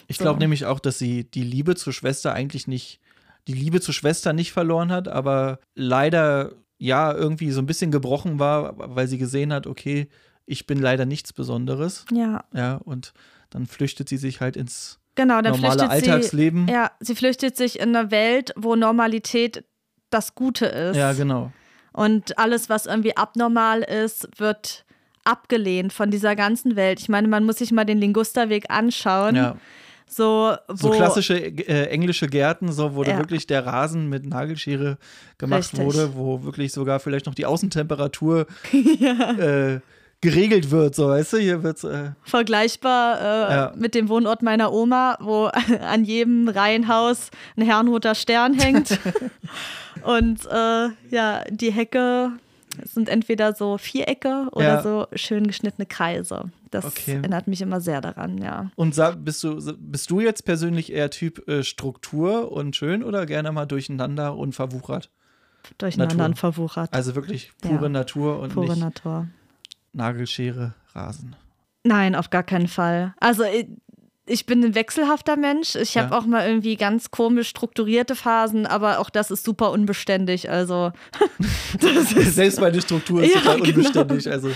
Ich 0.07 0.17
glaube 0.17 0.37
so. 0.37 0.39
nämlich 0.39 0.65
auch, 0.65 0.79
dass 0.79 0.97
sie 0.97 1.23
die 1.23 1.43
Liebe 1.43 1.75
zur 1.75 1.93
Schwester 1.93 2.33
eigentlich 2.33 2.67
nicht 2.67 2.99
die 3.47 3.53
Liebe 3.53 3.81
zur 3.81 3.93
Schwester 3.93 4.33
nicht 4.33 4.51
verloren 4.51 4.91
hat, 4.91 5.07
aber 5.07 5.59
leider 5.75 6.51
ja 6.77 7.13
irgendwie 7.13 7.51
so 7.51 7.61
ein 7.61 7.65
bisschen 7.65 7.91
gebrochen 7.91 8.39
war, 8.39 8.73
weil 8.95 9.07
sie 9.07 9.17
gesehen 9.17 9.53
hat, 9.53 9.67
okay, 9.67 10.09
ich 10.45 10.67
bin 10.67 10.79
leider 10.79 11.05
nichts 11.05 11.33
Besonderes. 11.33 12.05
Ja. 12.11 12.43
Ja, 12.53 12.75
und 12.75 13.13
dann 13.49 13.65
flüchtet 13.65 14.09
sie 14.09 14.17
sich 14.17 14.41
halt 14.41 14.57
ins 14.57 14.99
genau, 15.15 15.41
dann 15.41 15.59
normale 15.59 15.89
Alltagsleben. 15.89 16.67
Sie, 16.67 16.73
ja, 16.73 16.91
sie 16.99 17.15
flüchtet 17.15 17.55
sich 17.55 17.79
in 17.79 17.95
eine 17.95 18.11
Welt, 18.11 18.53
wo 18.55 18.75
Normalität 18.75 19.63
das 20.09 20.35
Gute 20.35 20.65
ist. 20.65 20.97
Ja, 20.97 21.13
genau. 21.13 21.51
Und 21.93 22.37
alles, 22.37 22.69
was 22.69 22.85
irgendwie 22.85 23.15
abnormal 23.15 23.81
ist, 23.81 24.27
wird 24.37 24.85
abgelehnt 25.23 25.93
von 25.93 26.11
dieser 26.11 26.35
ganzen 26.35 26.75
Welt. 26.75 26.99
Ich 26.99 27.09
meine, 27.09 27.27
man 27.27 27.45
muss 27.45 27.57
sich 27.57 27.71
mal 27.71 27.85
den 27.85 27.99
Lingusterweg 27.99 28.69
anschauen. 28.69 29.35
Ja 29.35 29.55
so, 30.07 30.55
so 30.73 30.91
klassische 30.91 31.35
äh, 31.37 31.87
englische 31.87 32.27
Gärten, 32.27 32.71
so 32.71 32.95
wo 32.95 33.03
ja. 33.03 33.17
wirklich 33.17 33.47
der 33.47 33.65
Rasen 33.65 34.07
mit 34.07 34.25
Nagelschere 34.25 34.97
gemacht 35.37 35.73
Richtig. 35.73 35.79
wurde, 35.79 36.15
wo 36.15 36.43
wirklich 36.43 36.71
sogar 36.71 36.99
vielleicht 36.99 37.25
noch 37.25 37.35
die 37.35 37.45
Außentemperatur 37.45 38.45
ja. 38.99 39.31
äh, 39.31 39.79
geregelt 40.21 40.71
wird, 40.71 40.95
so 40.95 41.09
weißt 41.09 41.33
du, 41.33 41.37
hier 41.37 41.63
wird's 41.63 41.83
äh 41.83 42.11
vergleichbar 42.23 43.19
äh, 43.19 43.53
ja. 43.53 43.73
mit 43.75 43.93
dem 43.93 44.09
Wohnort 44.09 44.41
meiner 44.41 44.71
Oma, 44.73 45.17
wo 45.21 45.45
an 45.81 46.03
jedem 46.03 46.47
Reihenhaus 46.47 47.29
ein 47.57 47.63
Herrnhuter 47.63 48.15
Stern 48.15 48.53
hängt 48.53 48.99
und 50.03 50.45
äh, 50.45 50.89
ja 51.09 51.43
die 51.49 51.71
Hecke 51.71 52.31
sind 52.83 53.09
entweder 53.09 53.55
so 53.55 53.77
Vierecke 53.77 54.47
oder 54.51 54.65
ja. 54.65 54.81
so 54.81 55.07
schön 55.13 55.47
geschnittene 55.47 55.85
Kreise. 55.85 56.51
Das 56.71 56.85
okay. 56.85 57.15
erinnert 57.15 57.47
mich 57.47 57.61
immer 57.61 57.81
sehr 57.81 58.01
daran, 58.01 58.37
ja. 58.37 58.69
Und 58.75 58.95
bist 59.23 59.43
du, 59.43 59.59
bist 59.77 60.09
du 60.09 60.19
jetzt 60.19 60.45
persönlich 60.45 60.91
eher 60.91 61.09
Typ 61.09 61.47
äh, 61.47 61.63
Struktur 61.63 62.51
und 62.51 62.75
schön 62.75 63.03
oder 63.03 63.25
gerne 63.25 63.51
mal 63.51 63.65
durcheinander 63.65 64.35
und 64.35 64.53
verwuchert? 64.53 65.09
Durcheinander 65.77 66.15
Natur. 66.15 66.25
und 66.25 66.37
verwuchert. 66.37 66.93
Also 66.93 67.15
wirklich 67.15 67.51
pure 67.61 67.83
ja. 67.83 67.89
Natur 67.89 68.39
und 68.39 68.53
pure 68.53 68.69
nicht 68.69 68.79
Natur. 68.79 69.27
Nagelschere, 69.93 70.73
Rasen. 70.93 71.35
Nein, 71.83 72.15
auf 72.15 72.31
gar 72.31 72.43
keinen 72.43 72.67
Fall. 72.67 73.13
Also 73.19 73.43
ich 74.27 74.45
bin 74.45 74.63
ein 74.63 74.75
wechselhafter 74.75 75.35
Mensch. 75.37 75.75
Ich 75.75 75.97
habe 75.97 76.11
Ja. 76.11 76.17
auch 76.19 76.25
mal 76.25 76.47
irgendwie 76.47 76.75
ganz 76.77 77.11
komisch 77.11 77.49
strukturierte 77.49 78.15
Phasen, 78.15 78.65
aber 78.65 78.99
auch 78.99 79.09
das 79.09 79.29
ist 79.31 79.43
super 79.45 79.71
unbeständig. 79.71 80.49
Also 80.49 80.91
Selbst 81.79 82.59
meine 82.59 82.81
Struktur 82.81 83.23
ist 83.23 83.33
Ja, 83.35 83.41
total 83.41 83.61
genau. 83.61 83.77
unbeständig. 83.77 84.29
Also 84.31 84.49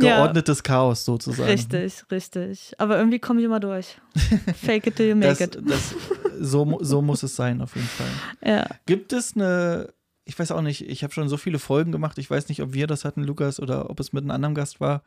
Ja. 0.00 0.16
geordnetes 0.18 0.62
Chaos 0.62 1.04
sozusagen. 1.04 1.48
richtig, 1.50 2.04
richtig. 2.10 2.72
Aber 2.78 2.98
irgendwie 2.98 3.18
komme 3.18 3.40
ich 3.40 3.46
immer 3.46 3.60
durch. 3.60 3.98
Fake 4.62 4.86
it 4.86 4.96
till 4.96 5.08
you 5.08 5.16
make 5.16 5.28
Das, 5.28 5.40
it. 5.40 5.58
das, 5.66 5.94
so, 6.40 6.78
so 6.82 7.02
muss 7.02 7.22
es 7.22 7.34
sein, 7.34 7.60
auf 7.62 7.74
jeden 7.74 7.88
Fall. 7.88 8.06
Ja. 8.44 8.66
Gibt 8.86 9.12
es 9.12 9.34
eine, 9.34 9.92
ich 10.24 10.38
weiß 10.38 10.52
auch 10.52 10.60
nicht, 10.62 10.88
ich 10.88 11.02
habe 11.02 11.12
schon 11.12 11.28
so 11.28 11.36
viele 11.36 11.58
Folgen 11.58 11.90
gemacht, 11.92 12.18
ich 12.18 12.30
weiß 12.30 12.48
nicht, 12.48 12.62
ob 12.62 12.74
wir 12.74 12.86
das 12.86 13.04
hatten, 13.04 13.24
Lukas, 13.24 13.58
oder 13.58 13.90
ob 13.90 13.98
es 14.00 14.12
mit 14.12 14.22
einem 14.22 14.30
anderen 14.30 14.54
Gast 14.54 14.80
war. 14.80 15.02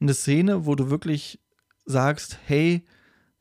Eine 0.00 0.14
Szene, 0.14 0.66
wo 0.66 0.74
du 0.74 0.90
wirklich 0.90 1.38
sagst, 1.86 2.38
hey, 2.46 2.84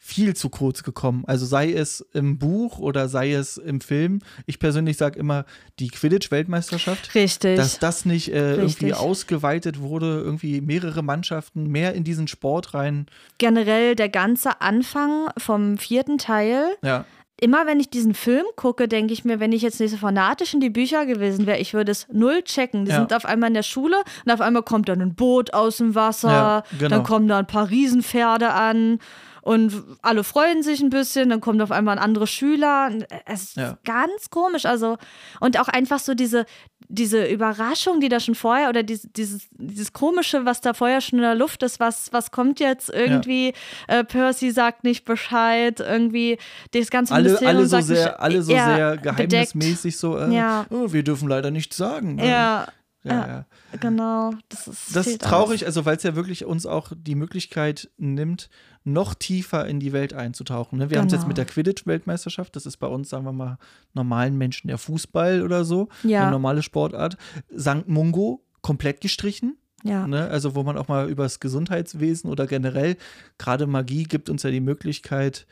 viel 0.02 0.34
zu 0.34 0.50
kurz 0.50 0.82
gekommen. 0.84 1.24
Also 1.28 1.46
sei 1.46 1.74
es 1.74 2.00
im 2.14 2.40
Buch 2.40 2.80
oder 2.80 3.10
sei 3.10 3.34
es 3.34 3.58
im 3.58 3.82
Film. 3.82 4.20
Ich 4.46 4.58
persönlich 4.58 4.96
sage 4.98 5.20
immer 5.20 5.46
die 5.78 5.90
Quidditch-Weltmeisterschaft. 5.90 7.14
Richtig. 7.16 7.58
Dass 7.58 7.80
das 7.80 8.06
nicht 8.06 8.32
äh, 8.32 8.56
irgendwie 8.56 8.94
ausgeweitet 8.94 9.80
wurde, 9.82 10.22
irgendwie 10.24 10.62
mehrere 10.62 11.04
Mannschaften 11.04 11.68
mehr 11.68 11.94
in 11.94 12.06
diesen 12.06 12.28
Sport 12.28 12.74
rein. 12.74 13.08
Generell 13.38 13.96
der 13.96 14.10
ganze 14.10 14.62
Anfang 14.62 15.28
vom 15.38 15.78
vierten 15.78 16.18
Teil. 16.18 16.66
Ja, 16.82 17.06
Immer 17.42 17.66
wenn 17.66 17.80
ich 17.80 17.90
diesen 17.90 18.14
Film 18.16 18.44
gucke, 18.58 18.90
denke 18.90 19.14
ich 19.14 19.24
mir, 19.24 19.40
wenn 19.40 19.54
ich 19.54 19.62
jetzt 19.62 19.80
nicht 19.80 19.92
so 19.92 19.96
fanatisch 19.98 20.54
in 20.54 20.60
die 20.60 20.70
Bücher 20.70 21.06
gewesen 21.06 21.46
wäre, 21.48 21.58
ich 21.60 21.74
würde 21.74 21.90
es 21.94 22.06
null 22.12 22.42
checken. 22.44 22.84
Die 22.84 22.92
Ja. 22.92 22.98
sind 22.98 23.14
auf 23.14 23.24
einmal 23.26 23.48
in 23.48 23.54
der 23.54 23.64
Schule 23.64 23.96
und 24.26 24.32
auf 24.34 24.42
einmal 24.42 24.62
kommt 24.64 24.90
dann 24.90 25.00
ein 25.02 25.16
Boot 25.16 25.54
aus 25.54 25.78
dem 25.78 25.96
Wasser, 25.96 26.30
Ja, 26.30 26.64
genau. 26.78 26.90
dann 26.90 27.04
kommen 27.04 27.30
da 27.30 27.40
ein 27.40 27.48
paar 27.48 27.70
Riesenpferde 27.70 28.52
an 28.52 29.00
und 29.42 29.74
alle 30.02 30.24
freuen 30.24 30.64
sich 30.64 30.82
ein 30.82 30.90
bisschen, 30.90 31.30
dann 31.30 31.42
kommt 31.42 31.62
auf 31.62 31.72
einmal 31.72 31.98
ein 31.98 32.04
anderer 32.04 32.28
Schüler. 32.28 32.92
Es 33.26 33.44
ist 33.44 33.58
Ja. 33.58 33.78
ganz 33.86 34.30
komisch. 34.30 34.66
Also, 34.66 34.98
und 35.40 35.60
auch 35.60 35.68
einfach 35.68 36.00
so 36.00 36.14
diese, 36.14 36.46
diese 36.88 37.26
Überraschung, 37.28 38.00
die 38.00 38.10
da 38.10 38.20
schon 38.20 38.36
vorher, 38.36 38.70
oder 38.70 38.82
dieses, 38.84 39.12
dieses, 39.14 39.48
dieses 39.52 39.94
Komische, 39.94 40.46
was 40.46 40.62
da 40.62 40.74
vorher 40.74 41.02
schon 41.02 41.20
in 41.20 41.24
der 41.24 41.36
Luft 41.36 41.62
ist, 41.64 41.80
was, 41.80 42.12
was 42.12 42.32
kommt 42.32 42.60
jetzt 42.60 42.90
irgendwie, 42.90 43.54
äh, 43.88 44.04
Percy 44.04 44.50
sagt 44.52 44.84
nicht 44.84 45.06
Bescheid, 45.06 45.80
irgendwie 45.80 46.38
das 46.72 46.90
ganze 46.90 47.14
alle, 47.14 47.24
Ministerium 47.26 47.58
alle 47.58 47.66
so 47.66 47.70
sagt 47.78 47.90
nicht- 47.90 47.98
sehr, 47.98 48.22
alle 48.22 48.42
so 48.42 48.52
ja, 48.54 48.76
sehr 48.76 48.90
bedeckt. 48.98 49.18
geheimnismäßig 49.18 49.98
so, 49.98 50.18
äh, 50.18 50.34
Ja. 50.34 50.66
oh, 50.72 50.92
wir 50.92 51.04
dürfen 51.04 51.28
leider 51.30 51.52
nichts 51.52 51.78
sagen. 51.78 52.16
ne? 52.16 52.28
Ja, 52.28 52.68
ja, 53.04 53.28
ja. 53.28 53.46
genau. 53.80 54.34
Das 54.50 54.68
ist, 54.68 54.96
Das 54.96 55.08
ist 55.08 55.22
traurig, 55.22 55.66
also 55.66 55.86
weil 55.86 55.98
es 55.98 56.04
ja 56.04 56.16
wirklich 56.16 56.46
uns 56.46 56.66
auch 56.66 56.92
die 56.96 57.16
Möglichkeit 57.16 57.90
nimmt, 57.98 58.50
noch 58.84 59.14
tiefer 59.14 59.68
in 59.68 59.80
die 59.80 59.94
Welt 59.94 60.14
einzutauchen. 60.14 60.80
Ne? 60.80 60.90
Wir 60.90 60.98
haben 61.00 61.08
es 61.08 61.14
jetzt 61.14 61.22
Genau. 61.22 61.28
mit 61.30 61.38
der 61.38 61.46
Quidditch-Weltmeisterschaft, 61.46 62.56
das 62.56 62.66
ist 62.66 62.78
bei 62.78 62.88
uns, 62.88 63.10
sagen 63.10 63.26
wir 63.26 63.32
mal, 63.34 63.58
normalen 63.94 64.38
Menschen 64.38 64.68
der 64.68 64.78
Fußball 64.78 65.42
oder 65.44 65.64
so, 65.64 65.90
Ja. 66.04 66.22
eine 66.24 66.32
normale 66.32 66.62
Sportart. 66.64 67.18
St. 67.58 67.88
Mungo 67.88 68.44
komplett 68.62 69.02
gestrichen. 69.02 69.56
alles. 69.84 69.92
Ja. 69.92 70.08
Ne? 70.08 70.28
Also 70.28 70.56
wo 70.56 70.64
man 70.64 70.78
auch 70.78 70.90
mal 70.90 71.10
über 71.10 71.24
das 71.24 71.40
Gesundheitswesen 71.40 72.30
oder 72.30 72.48
generell, 72.48 72.98
gerade 73.38 73.66
Magie 73.66 74.04
gibt 74.04 74.30
uns 74.30 74.44
ja 74.44 74.52
die 74.52 74.60
Möglichkeit, 74.60 75.48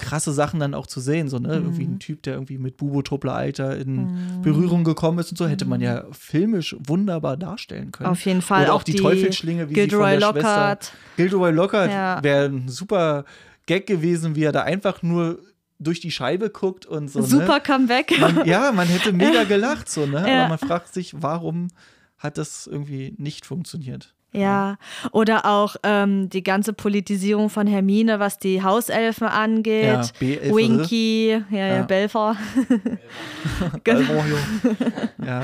krasse 0.00 0.32
Sachen 0.32 0.58
dann 0.60 0.74
auch 0.74 0.86
zu 0.86 1.00
sehen. 1.00 1.28
So, 1.28 1.38
ne? 1.38 1.54
Irgendwie 1.54 1.84
Mhm. 1.86 1.94
ein 1.94 1.98
Typ, 1.98 2.22
der 2.22 2.34
irgendwie 2.34 2.58
mit 2.58 2.76
Bubo 2.76 3.02
Alter 3.30 3.76
in 3.76 4.40
Berührung 4.42 4.84
gekommen 4.84 5.18
ist 5.18 5.30
und 5.30 5.36
so, 5.36 5.46
hätte 5.46 5.64
man 5.64 5.80
ja 5.80 6.04
filmisch 6.12 6.74
wunderbar 6.78 7.36
darstellen 7.36 7.92
können. 7.92 8.08
Auf 8.10 8.24
jeden 8.24 8.42
Fall. 8.42 8.62
Oder 8.64 8.72
auch, 8.72 8.78
auch 8.80 8.82
die, 8.82 8.92
die 8.92 8.98
Teufelsschlinge, 8.98 9.68
wie 9.70 9.74
Gilderoy 9.74 10.16
sie 10.18 10.20
von 10.24 10.34
der 10.34 10.40
Schwester. 10.40 10.48
Lockhart. 10.56 10.92
Gilderoy 11.16 11.50
Lockhart 11.52 11.90
Ja. 11.90 12.22
wäre 12.22 12.46
ein 12.46 12.68
super 12.68 13.24
Gag 13.66 13.86
gewesen, 13.86 14.34
wie 14.36 14.44
er 14.44 14.52
da 14.52 14.62
einfach 14.62 15.02
nur 15.02 15.38
durch 15.78 16.00
die 16.00 16.10
Scheibe 16.10 16.50
guckt 16.50 16.84
und 16.86 17.08
so. 17.08 17.22
Super 17.22 17.54
Ne? 17.54 17.60
Comeback. 17.60 18.12
Man, 18.20 18.44
ja, 18.44 18.70
man 18.72 18.88
hätte 18.88 19.12
mega 19.14 19.44
gelacht, 19.44 19.88
so, 19.88 20.06
ne? 20.06 20.24
Ja. 20.28 20.40
Aber 20.40 20.48
man 20.50 20.58
fragt 20.58 20.92
sich, 20.92 21.14
warum 21.22 21.68
hat 22.18 22.36
das 22.36 22.66
irgendwie 22.66 23.14
nicht 23.16 23.46
funktioniert? 23.46 24.14
Ja, 24.32 24.76
oder 25.10 25.44
auch 25.46 25.74
ähm, 25.82 26.28
die 26.30 26.42
ganze 26.44 26.72
Politisierung 26.72 27.50
von 27.50 27.66
Hermine, 27.66 28.20
was 28.20 28.38
die 28.38 28.62
Hauselfen 28.62 29.26
angeht. 29.26 30.12
Ja. 30.20 30.54
Winky, 30.54 31.30
ja, 31.50 31.56
ja, 31.58 31.66
Ja. 31.76 31.82
Belfer. 31.82 32.36
Genau. 33.84 34.24
Ja. 35.24 35.42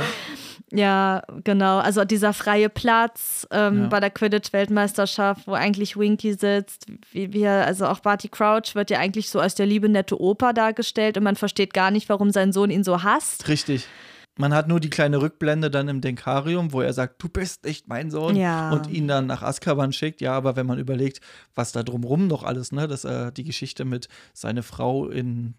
Ja, 0.73 1.23
genau. 1.45 1.79
Also 1.79 2.05
dieser 2.05 2.33
freie 2.33 2.69
Platz 2.69 3.47
ähm, 3.53 3.83
Ja. 3.83 3.87
bei 3.89 4.01
der 4.01 4.11
Quidditch-Weltmeisterschaft, 4.11 5.47
wo 5.47 5.53
eigentlich 5.53 5.97
Winky 5.97 6.35
sitzt. 6.35 6.87
Wie 7.13 7.33
wir, 7.33 7.51
also 7.51 7.87
auch 7.87 8.01
Barty 8.01 8.29
Crouch 8.29 8.75
wird 8.75 8.91
ja 8.91 8.99
eigentlich 8.99 9.31
so 9.31 9.39
als 9.39 9.55
der 9.55 9.67
liebe 9.67 9.89
nette 9.89 10.21
Opa 10.21 10.53
dargestellt 10.53 11.17
und 11.17 11.23
man 11.25 11.37
versteht 11.37 11.73
gar 11.73 11.91
nicht, 11.93 12.09
warum 12.09 12.31
sein 12.31 12.53
Sohn 12.53 12.71
ihn 12.71 12.83
so 12.83 13.03
hasst. 13.05 13.47
Richtig. 13.49 13.87
Man 14.39 14.53
hat 14.53 14.69
nur 14.69 14.81
die 14.81 14.91
kleine 14.91 15.21
Rückblende 15.23 15.71
dann 15.71 15.89
im 15.89 16.01
Denkarium, 16.03 16.73
wo 16.73 16.83
er 16.83 16.93
sagt, 16.93 17.23
du 17.23 17.29
bist 17.29 17.65
nicht 17.65 17.89
mein 17.89 18.11
Sohn 18.11 18.37
Ja. 18.37 18.71
und 18.71 18.87
ihn 18.89 19.09
dann 19.09 19.27
nach 19.27 19.43
Azkaban 19.43 19.93
schickt. 19.95 20.21
Ja, 20.21 20.33
aber 20.35 20.57
wenn 20.57 20.67
man 20.67 20.79
überlegt, 20.79 21.21
was 21.55 21.73
da 21.73 21.83
drumrum 21.83 22.27
noch 22.27 22.43
alles, 22.43 22.71
ne, 22.73 22.87
dass 22.87 23.05
er 23.05 23.31
die 23.31 23.45
Geschichte 23.45 23.85
mit 23.87 24.09
seine 24.35 24.63
Frau 24.63 25.09
in 25.09 25.55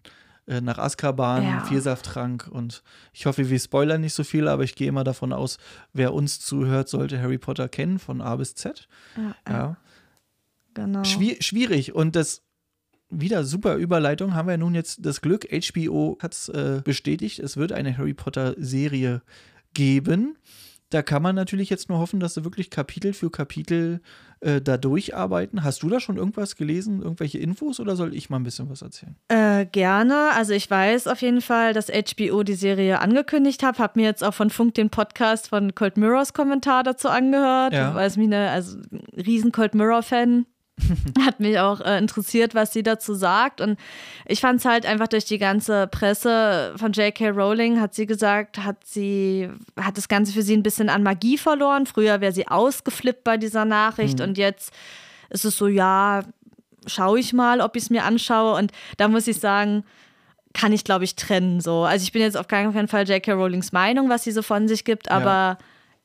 äh, 0.46 0.60
nach 0.62 0.78
Azkaban, 0.78 1.42
Ja. 1.42 1.60
Vielsafttrank 1.64 2.48
und 2.50 2.82
ich 3.12 3.26
hoffe, 3.26 3.50
wir 3.50 3.58
spoilern 3.58 4.00
nicht 4.00 4.14
so 4.14 4.24
viel, 4.24 4.48
aber 4.48 4.62
ich 4.64 4.76
gehe 4.76 4.88
immer 4.88 5.04
davon 5.04 5.32
aus, 5.34 5.58
wer 5.92 6.14
uns 6.14 6.40
zuhört, 6.40 6.88
sollte 6.88 7.20
Harry 7.20 7.36
Potter 7.38 7.68
kennen 7.68 7.98
von 7.98 8.20
A 8.22 8.36
bis 8.36 8.54
Z. 8.54 8.88
Ja, 9.16 9.34
Ja. 9.52 9.76
genau. 10.72 11.04
Schwier 11.04 11.36
schwierig 11.40 11.94
und 11.94 12.16
das 12.16 12.42
wieder 13.10 13.44
super 13.44 13.76
Überleitung 13.76 14.34
haben 14.34 14.48
wir 14.48 14.58
nun 14.58 14.74
jetzt 14.74 15.04
das 15.06 15.20
Glück. 15.20 15.46
HBO 15.50 16.18
hat 16.20 16.34
es 16.34 16.48
äh, 16.48 16.80
bestätigt, 16.84 17.38
es 17.38 17.56
wird 17.56 17.72
eine 17.72 17.96
Harry 17.96 18.14
Potter 18.14 18.54
Serie 18.58 19.22
geben. 19.74 20.36
Da 20.90 21.02
kann 21.02 21.22
man 21.22 21.34
natürlich 21.34 21.68
jetzt 21.68 21.90
nur 21.90 21.98
hoffen, 21.98 22.18
dass 22.18 22.32
sie 22.32 22.44
wirklich 22.44 22.70
Kapitel 22.70 23.12
für 23.12 23.30
Kapitel 23.30 24.00
äh, 24.40 24.62
da 24.62 24.78
durcharbeiten. 24.78 25.62
Hast 25.62 25.82
du 25.82 25.90
da 25.90 26.00
schon 26.00 26.16
irgendwas 26.16 26.56
gelesen, 26.56 27.02
irgendwelche 27.02 27.36
Infos 27.36 27.78
oder 27.78 27.94
soll 27.94 28.14
ich 28.14 28.30
mal 28.30 28.38
ein 28.38 28.42
bisschen 28.42 28.70
was 28.70 28.80
erzählen? 28.80 29.14
Äh, 29.28 29.66
gerne. 29.66 30.30
Also 30.34 30.54
ich 30.54 30.70
weiß 30.70 31.06
auf 31.08 31.20
jeden 31.20 31.42
Fall, 31.42 31.74
dass 31.74 31.88
HBO 31.88 32.42
die 32.42 32.54
Serie 32.54 33.00
angekündigt 33.00 33.62
hat. 33.62 33.78
Hab 33.78 33.96
mir 33.96 34.04
jetzt 34.04 34.24
auch 34.24 34.32
von 34.32 34.48
Funk 34.48 34.74
den 34.76 34.88
Podcast 34.88 35.48
von 35.48 35.74
Cold 35.74 35.98
Mirrors 35.98 36.32
Kommentar 36.32 36.84
dazu 36.84 37.10
angehört, 37.10 37.74
Ja. 37.74 37.94
weil 37.94 38.06
es 38.06 38.16
mich 38.16 38.28
eine, 38.28 38.48
also 38.48 38.78
ein 38.90 39.00
riesen 39.14 39.52
Cold 39.52 39.74
Mirror 39.74 40.02
Fan. 40.02 40.46
Hat 41.24 41.40
mich 41.40 41.58
auch 41.58 41.80
äh, 41.80 41.98
interessiert, 41.98 42.54
was 42.54 42.72
sie 42.72 42.82
dazu 42.82 43.14
sagt. 43.14 43.60
Und 43.60 43.78
ich 44.26 44.40
fand 44.40 44.60
es 44.60 44.64
halt 44.64 44.86
einfach 44.86 45.08
durch 45.08 45.24
die 45.24 45.38
ganze 45.38 45.86
Presse 45.86 46.74
von 46.76 46.92
J.K. 46.92 47.30
Rowling, 47.30 47.80
hat 47.80 47.94
sie 47.94 48.06
gesagt, 48.06 48.58
hat 48.58 48.84
sie, 48.84 49.48
hat 49.80 49.96
das 49.96 50.08
Ganze 50.08 50.32
für 50.32 50.42
sie 50.42 50.56
ein 50.56 50.62
bisschen 50.62 50.88
an 50.88 51.02
Magie 51.02 51.38
verloren. 51.38 51.86
Früher 51.86 52.20
wäre 52.20 52.32
sie 52.32 52.48
ausgeflippt 52.48 53.24
bei 53.24 53.36
dieser 53.36 53.64
Nachricht 53.64 54.20
und 54.20 54.38
jetzt 54.38 54.72
ist 55.30 55.44
es 55.44 55.56
so, 55.56 55.68
ja, 55.68 56.22
schaue 56.86 57.18
ich 57.18 57.32
mal, 57.32 57.60
ob 57.60 57.76
ich 57.76 57.84
es 57.84 57.90
mir 57.90 58.04
anschaue. 58.04 58.56
Und 58.56 58.72
da 58.96 59.08
muss 59.08 59.26
ich 59.26 59.38
sagen, 59.38 59.84
kann 60.54 60.72
ich, 60.72 60.84
glaube 60.84 61.04
ich, 61.04 61.14
trennen. 61.14 61.60
So. 61.60 61.84
Also 61.84 62.02
ich 62.02 62.12
bin 62.12 62.22
jetzt 62.22 62.36
auf 62.36 62.48
keinen 62.48 62.88
Fall 62.88 63.08
J.K. 63.08 63.32
Rowlings 63.32 63.72
Meinung, 63.72 64.08
was 64.08 64.24
sie 64.24 64.32
so 64.32 64.42
von 64.42 64.68
sich 64.68 64.84
gibt, 64.84 65.10
aber 65.10 65.58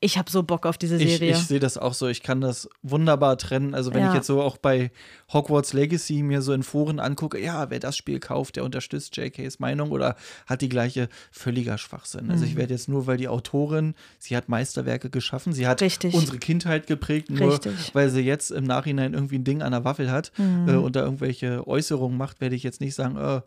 ich 0.03 0.17
habe 0.17 0.29
so 0.29 0.43
Bock 0.43 0.65
auf 0.65 0.77
diese 0.77 0.97
Ich, 0.97 1.17
Serie. 1.17 1.31
ich 1.31 1.37
sehe 1.37 1.59
das 1.59 1.77
auch 1.77 1.93
so. 1.93 2.07
Ich 2.07 2.21
kann 2.23 2.41
das 2.41 2.69
wunderbar 2.81 3.37
trennen. 3.37 3.73
Also, 3.73 3.93
wenn 3.93 4.01
Ja. 4.01 4.09
ich 4.09 4.15
jetzt 4.15 4.27
so 4.27 4.41
auch 4.41 4.57
bei 4.57 4.91
Hogwarts 5.31 5.73
Legacy 5.73 6.21
mir 6.23 6.41
so 6.41 6.53
in 6.53 6.63
Foren 6.63 6.99
angucke, 6.99 7.39
ja, 7.41 7.69
wer 7.69 7.79
das 7.79 7.95
Spiel 7.97 8.19
kauft, 8.19 8.55
der 8.57 8.63
unterstützt 8.65 9.15
JKs 9.17 9.59
Meinung 9.59 9.91
oder 9.91 10.15
hat 10.45 10.61
die 10.61 10.69
gleiche 10.69 11.09
völliger 11.31 11.77
Schwachsinn. 11.77 12.29
Also, 12.29 12.43
Mhm. 12.43 12.49
ich 12.51 12.55
werde 12.57 12.73
jetzt 12.73 12.89
nur, 12.89 13.07
weil 13.07 13.17
die 13.17 13.27
Autorin, 13.27 13.95
sie 14.19 14.35
hat 14.35 14.49
Meisterwerke 14.49 15.09
geschaffen, 15.09 15.53
sie 15.53 15.67
hat 15.67 15.81
Richtig. 15.81 16.13
unsere 16.13 16.37
Kindheit 16.37 16.87
geprägt, 16.87 17.29
nur 17.29 17.51
Richtig. 17.53 17.71
Mhm. 17.73 17.77
weil 17.93 18.09
sie 18.09 18.21
jetzt 18.21 18.51
im 18.51 18.65
Nachhinein 18.65 19.13
irgendwie 19.13 19.37
ein 19.39 19.43
Ding 19.43 19.61
an 19.61 19.71
der 19.71 19.83
Waffel 19.85 20.11
hat 20.11 20.31
äh, 20.37 20.71
und 20.75 20.95
da 20.95 21.01
irgendwelche 21.01 21.65
Äußerungen 21.67 22.17
macht, 22.17 22.41
werde 22.41 22.55
ich 22.55 22.63
jetzt 22.63 22.81
nicht 22.81 22.95
sagen, 22.95 23.15
äh, 23.17 23.41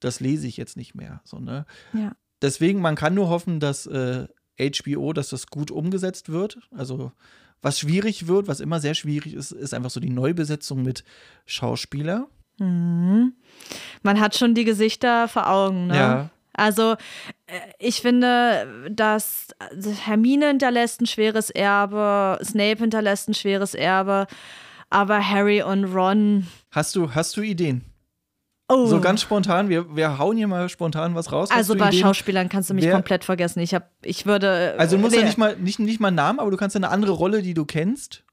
das 0.00 0.20
lese 0.20 0.46
ich 0.46 0.56
jetzt 0.56 0.76
nicht 0.76 0.94
mehr. 0.94 1.20
So, 1.24 1.38
ne? 1.38 1.66
ja. 1.92 2.12
deswegen, 2.40 2.80
man 2.80 2.94
kann 2.94 3.14
nur 3.14 3.28
hoffen, 3.28 3.58
dass 3.60 3.84
äh, 3.86 4.26
HBO, 4.58 5.12
dass 5.12 5.30
das 5.30 5.46
gut 5.46 5.70
umgesetzt 5.70 6.30
wird. 6.30 6.58
Also, 6.76 7.12
was 7.62 7.78
schwierig 7.78 8.26
wird, 8.26 8.48
was 8.48 8.60
immer 8.60 8.80
sehr 8.80 8.94
schwierig 8.94 9.34
ist, 9.34 9.52
ist 9.52 9.74
einfach 9.74 9.90
so 9.90 10.00
die 10.00 10.10
Neubesetzung 10.10 10.82
mit 10.82 11.04
Schauspieler. 11.46 12.28
Mhm. 12.58 13.34
Man 14.02 14.20
hat 14.20 14.36
schon 14.36 14.54
die 14.54 14.64
Gesichter 14.64 15.28
vor 15.28 15.48
Augen. 15.48 15.88
Ne? 15.88 15.96
Ja. 15.96 16.30
Also 16.52 16.96
äh, 17.46 17.60
ich 17.78 18.00
finde, 18.02 18.90
dass 18.90 19.48
Hermine 20.04 20.48
hinterlässt 20.48 21.00
ein 21.00 21.06
schweres 21.06 21.50
Erbe, 21.50 22.38
Snape 22.44 22.80
hinterlässt 22.80 23.28
ein 23.28 23.34
schweres 23.34 23.74
Erbe, 23.74 24.26
aber 24.90 25.26
Harry 25.26 25.62
und 25.62 25.84
Ron. 25.84 26.48
Hast 26.70 26.96
du, 26.96 27.14
hast 27.14 27.36
du 27.36 27.42
Ideen? 27.42 27.84
Oh. 28.70 28.86
So 28.86 29.00
ganz 29.00 29.22
spontan, 29.22 29.68
wir, 29.70 29.96
wir 29.96 30.18
hauen 30.18 30.36
hier 30.36 30.46
mal 30.46 30.68
spontan 30.68 31.14
was 31.14 31.32
raus. 31.32 31.50
Also 31.50 31.74
bei 31.74 31.88
Ideen? 31.88 32.02
Schauspielern 32.02 32.48
kannst 32.50 32.68
du 32.68 32.74
mich 32.74 32.84
Wer- 32.84 32.92
komplett 32.92 33.24
vergessen. 33.24 33.60
Ich 33.60 33.74
hab, 33.74 33.90
ich 34.04 34.26
würde. 34.26 34.74
Also 34.78 34.96
du 34.96 35.02
musst 35.02 35.14
ja 35.14 35.20
nee. 35.22 35.26
nicht 35.26 35.38
mal, 35.38 35.56
nicht, 35.56 35.78
nicht 35.78 36.00
mal 36.00 36.08
einen 36.08 36.16
Namen, 36.16 36.38
aber 36.38 36.50
du 36.50 36.56
kannst 36.58 36.74
ja 36.74 36.78
eine 36.80 36.90
andere 36.90 37.12
Rolle, 37.12 37.40
die 37.42 37.54
du 37.54 37.64
kennst. 37.64 38.24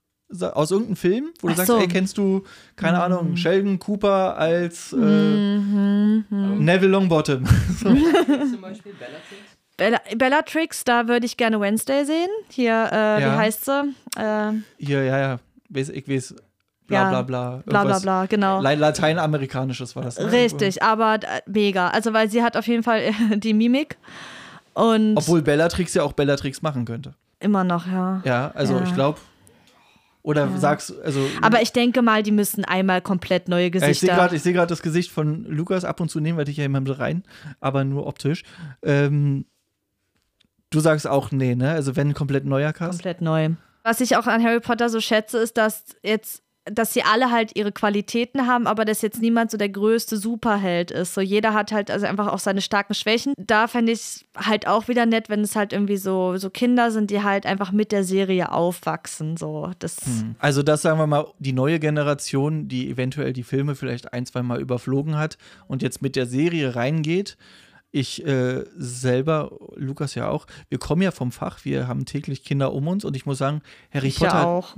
aus 0.42 0.72
irgendeinem 0.72 0.96
Film, 0.98 1.30
wo 1.40 1.48
du 1.48 1.54
Ach 1.54 1.58
sagst, 1.58 1.68
so. 1.72 1.78
ey, 1.80 1.88
kennst 1.88 2.18
du, 2.18 2.44
keine 2.76 3.02
Ahnung, 3.02 3.38
Sheldon 3.38 3.80
Cooper 3.80 4.36
als 4.38 4.92
äh, 4.92 4.96
Mhm. 4.98 6.26
Neville 6.66 6.92
Longbottom? 6.92 7.46
Zum 7.80 8.62
Beispiel 8.62 8.94
Bellatrix. 8.94 9.42
Bella, 9.78 10.00
Bellatrix, 10.18 10.84
da 10.84 11.08
würde 11.08 11.26
ich 11.26 11.38
gerne 11.38 11.60
Wednesday 11.60 12.06
sehen. 12.06 12.30
Hier, 12.50 12.74
äh, 12.92 13.18
wie 13.20 13.22
Ja. 13.24 13.38
heißt 13.38 13.66
sie? 13.66 13.94
Äh, 14.18 14.54
Hier, 14.78 15.04
ja, 15.04 15.18
ja, 15.20 15.40
weiß, 15.70 15.90
ich 15.90 16.08
weiß, 16.10 16.36
bla 16.88 16.98
Ja. 17.04 17.10
bla 17.10 17.22
bla. 17.24 17.64
bla 17.66 17.84
bla 17.84 18.00
bla, 18.00 18.26
genau. 18.26 18.62
La- 18.62 18.74
Lateinamerikanisches 18.74 19.96
war 19.96 20.04
das. 20.04 20.20
Ne? 20.20 20.32
Richtig, 20.32 20.82
aber 20.84 21.16
äh, 21.16 21.42
mega. 21.48 21.90
Also, 21.90 22.14
weil 22.14 22.30
sie 22.30 22.44
hat 22.44 22.56
auf 22.58 22.68
jeden 22.68 22.84
Fall 22.84 23.12
die 23.38 23.54
Mimik. 23.54 23.98
Und 24.74 25.16
Obwohl 25.18 25.42
Bellatrix 25.42 25.94
ja 25.94 26.04
auch 26.04 26.14
Bellatrix 26.14 26.62
machen 26.62 26.86
könnte. 26.86 27.14
immer 27.40 27.64
noch, 27.64 27.88
ja. 27.88 28.22
Ja, 28.26 28.52
also 28.54 28.76
Ja. 28.78 28.84
ich 28.84 28.94
glaube. 28.94 29.20
Oder 30.22 30.50
sagst 30.58 30.92
also. 31.04 31.20
Aber 31.44 31.62
ich 31.62 31.72
denke 31.72 32.02
mal, 32.02 32.24
die 32.24 32.32
müssen 32.32 32.66
einmal 32.66 33.00
komplett 33.00 33.48
neue 33.48 33.66
Ja, 33.66 33.68
ich 33.68 33.80
sehe 33.80 33.90
Gesichter. 33.90 34.16
gerade 34.16 34.40
seh 34.40 34.54
das 34.54 34.82
Gesicht 34.82 35.12
von 35.12 35.44
Lukas 35.46 35.86
ab 35.86 36.00
und 36.02 36.10
zu 36.10 36.20
nehmen 36.20 36.38
wir 36.40 36.46
dich 36.46 36.58
ja 36.58 36.66
immer 36.66 36.82
mit 36.82 36.98
rein, 36.98 37.24
aber 37.60 37.84
nur 37.84 38.08
optisch. 38.08 38.42
Ähm, 38.82 39.46
du 40.72 40.80
sagst 40.80 41.08
auch 41.08 41.32
nee, 41.32 41.54
ne? 41.54 41.70
Also 41.72 41.96
wenn 41.96 42.16
komplett 42.16 42.44
neuer 42.46 42.74
Cast. 42.74 42.94
komplett 42.94 43.22
neu. 43.22 43.52
Was 43.84 44.02
ich 44.02 44.18
auch 44.18 44.26
an 44.26 44.44
Harry 44.44 44.60
Potter 44.60 44.90
so 44.90 45.00
schätze, 45.00 45.38
ist, 45.38 45.58
dass 45.58 45.84
jetzt 46.04 46.42
dass 46.66 46.94
sie 46.94 47.04
alle 47.04 47.30
halt 47.30 47.56
ihre 47.56 47.72
Qualitäten 47.72 48.48
haben, 48.48 48.66
aber 48.66 48.86
dass 48.86 49.02
jetzt 49.02 49.22
niemand 49.22 49.52
so 49.52 49.58
der 49.58 49.70
größte 49.70 50.18
Superheld 50.18 50.90
ist. 50.90 51.14
So 51.14 51.22
jeder 51.22 51.54
hat 51.54 51.72
halt 51.72 51.92
also 51.92 52.08
einfach 52.08 52.28
auch 52.28 52.40
seine 52.40 52.62
starken 52.62 52.96
Schwächen. 52.96 53.34
Da 53.38 53.68
fände 53.68 53.92
ich 53.92 54.00
es 54.00 54.26
halt 54.36 54.68
auch 54.68 54.88
wieder 54.88 55.06
nett, 55.06 55.30
wenn 55.30 55.42
es 55.42 55.56
halt 55.56 55.74
irgendwie 55.74 55.98
so, 55.98 56.38
so 56.38 56.50
Kinder 56.50 56.90
sind, 56.90 57.12
die 57.12 57.22
halt 57.22 57.46
einfach 57.46 57.72
mit 57.72 57.92
der 57.92 58.04
Serie 58.04 58.52
aufwachsen. 58.52 59.38
So, 59.38 59.72
das 59.78 59.98
Also 60.40 60.64
das 60.64 60.82
sagen 60.82 61.00
wir 61.00 61.08
mal, 61.08 61.28
die 61.38 61.54
neue 61.54 61.80
Generation, 61.80 62.68
die 62.68 62.90
eventuell 62.90 63.34
die 63.34 63.44
Filme 63.44 63.76
vielleicht 63.76 64.14
ein, 64.14 64.26
zwei 64.26 64.42
Mal 64.42 64.60
überflogen 64.60 65.18
hat 65.18 65.38
und 65.68 65.84
jetzt 65.84 66.02
mit 66.02 66.16
der 66.16 66.26
Serie 66.26 66.76
reingeht. 66.76 67.38
Ich 67.92 68.26
äh, 68.26 68.66
selber, 68.76 69.52
Lukas 69.76 70.16
ja 70.16 70.30
auch, 70.30 70.48
wir 70.68 70.80
kommen 70.80 71.02
ja 71.02 71.12
vom 71.12 71.32
Fach, 71.32 71.64
wir 71.64 71.88
haben 71.88 72.06
täglich 72.06 72.44
Kinder 72.44 72.74
um 72.74 72.88
uns 72.88 73.06
und 73.06 73.16
ich 73.16 73.26
muss 73.26 73.38
sagen, 73.38 73.62
Harry 73.94 74.08
ich 74.08 74.18
Potter 74.18 74.34
ja 74.34 74.44
auch. 74.44 74.76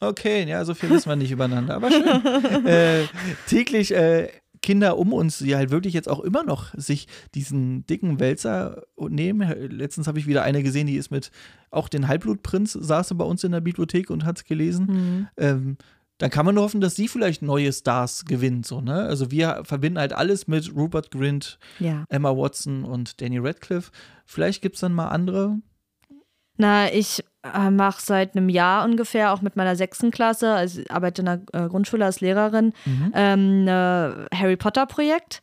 Okay, 0.00 0.48
ja, 0.48 0.64
so 0.64 0.74
viel 0.74 0.90
wissen 0.90 1.08
wir 1.08 1.16
nicht 1.16 1.30
übereinander, 1.30 1.74
aber 1.74 1.90
schön. 1.90 2.66
äh, 2.66 3.04
täglich 3.46 3.94
äh, 3.94 4.28
Kinder 4.62 4.98
um 4.98 5.12
uns, 5.12 5.38
die 5.38 5.54
halt 5.54 5.70
wirklich 5.70 5.94
jetzt 5.94 6.08
auch 6.08 6.20
immer 6.20 6.42
noch 6.42 6.74
sich 6.74 7.06
diesen 7.34 7.86
dicken 7.86 8.18
Wälzer 8.20 8.82
nehmen. 8.96 9.48
Letztens 9.70 10.06
habe 10.06 10.18
ich 10.18 10.26
wieder 10.26 10.42
eine 10.42 10.62
gesehen, 10.62 10.86
die 10.86 10.96
ist 10.96 11.10
mit 11.10 11.30
auch 11.70 11.88
den 11.88 12.08
Halbblutprinz, 12.08 12.72
saß 12.72 13.14
bei 13.14 13.24
uns 13.24 13.44
in 13.44 13.52
der 13.52 13.60
Bibliothek 13.60 14.10
und 14.10 14.24
hat 14.24 14.38
es 14.38 14.44
gelesen. 14.44 14.86
Mhm. 14.86 15.28
Ähm, 15.36 15.76
dann 16.18 16.30
kann 16.30 16.46
man 16.46 16.54
nur 16.54 16.64
hoffen, 16.64 16.80
dass 16.80 16.96
sie 16.96 17.08
vielleicht 17.08 17.42
neue 17.42 17.72
Stars 17.72 18.24
gewinnt. 18.24 18.66
So, 18.66 18.80
ne? 18.80 19.02
Also 19.02 19.30
wir 19.30 19.62
verbinden 19.64 19.98
halt 19.98 20.14
alles 20.14 20.48
mit 20.48 20.74
Rupert 20.74 21.10
Grint, 21.10 21.58
Ja. 21.78 22.04
Emma 22.08 22.30
Watson 22.34 22.84
und 22.84 23.20
Danny 23.20 23.38
Radcliffe. 23.38 23.92
Vielleicht 24.24 24.62
gibt 24.62 24.76
es 24.76 24.80
dann 24.80 24.94
mal 24.94 25.08
andere. 25.08 25.58
Na, 26.56 26.92
ich 26.92 27.22
äh, 27.42 27.70
mache 27.70 28.00
seit 28.02 28.36
einem 28.36 28.48
Jahr 28.48 28.84
ungefähr 28.84 29.32
auch 29.32 29.42
mit 29.42 29.56
meiner 29.56 29.76
sechsten 29.76 30.10
Klasse, 30.10 30.52
also 30.52 30.80
ich 30.80 30.90
arbeite 30.90 31.22
in 31.22 31.26
der 31.26 31.42
äh, 31.52 31.68
Grundschule 31.68 32.04
als 32.04 32.20
Lehrerin, 32.20 32.72
ähm, 33.14 33.68
ein 33.68 34.26
Harry 34.34 34.56
Potter 34.56 34.86
Projekt. 34.86 35.42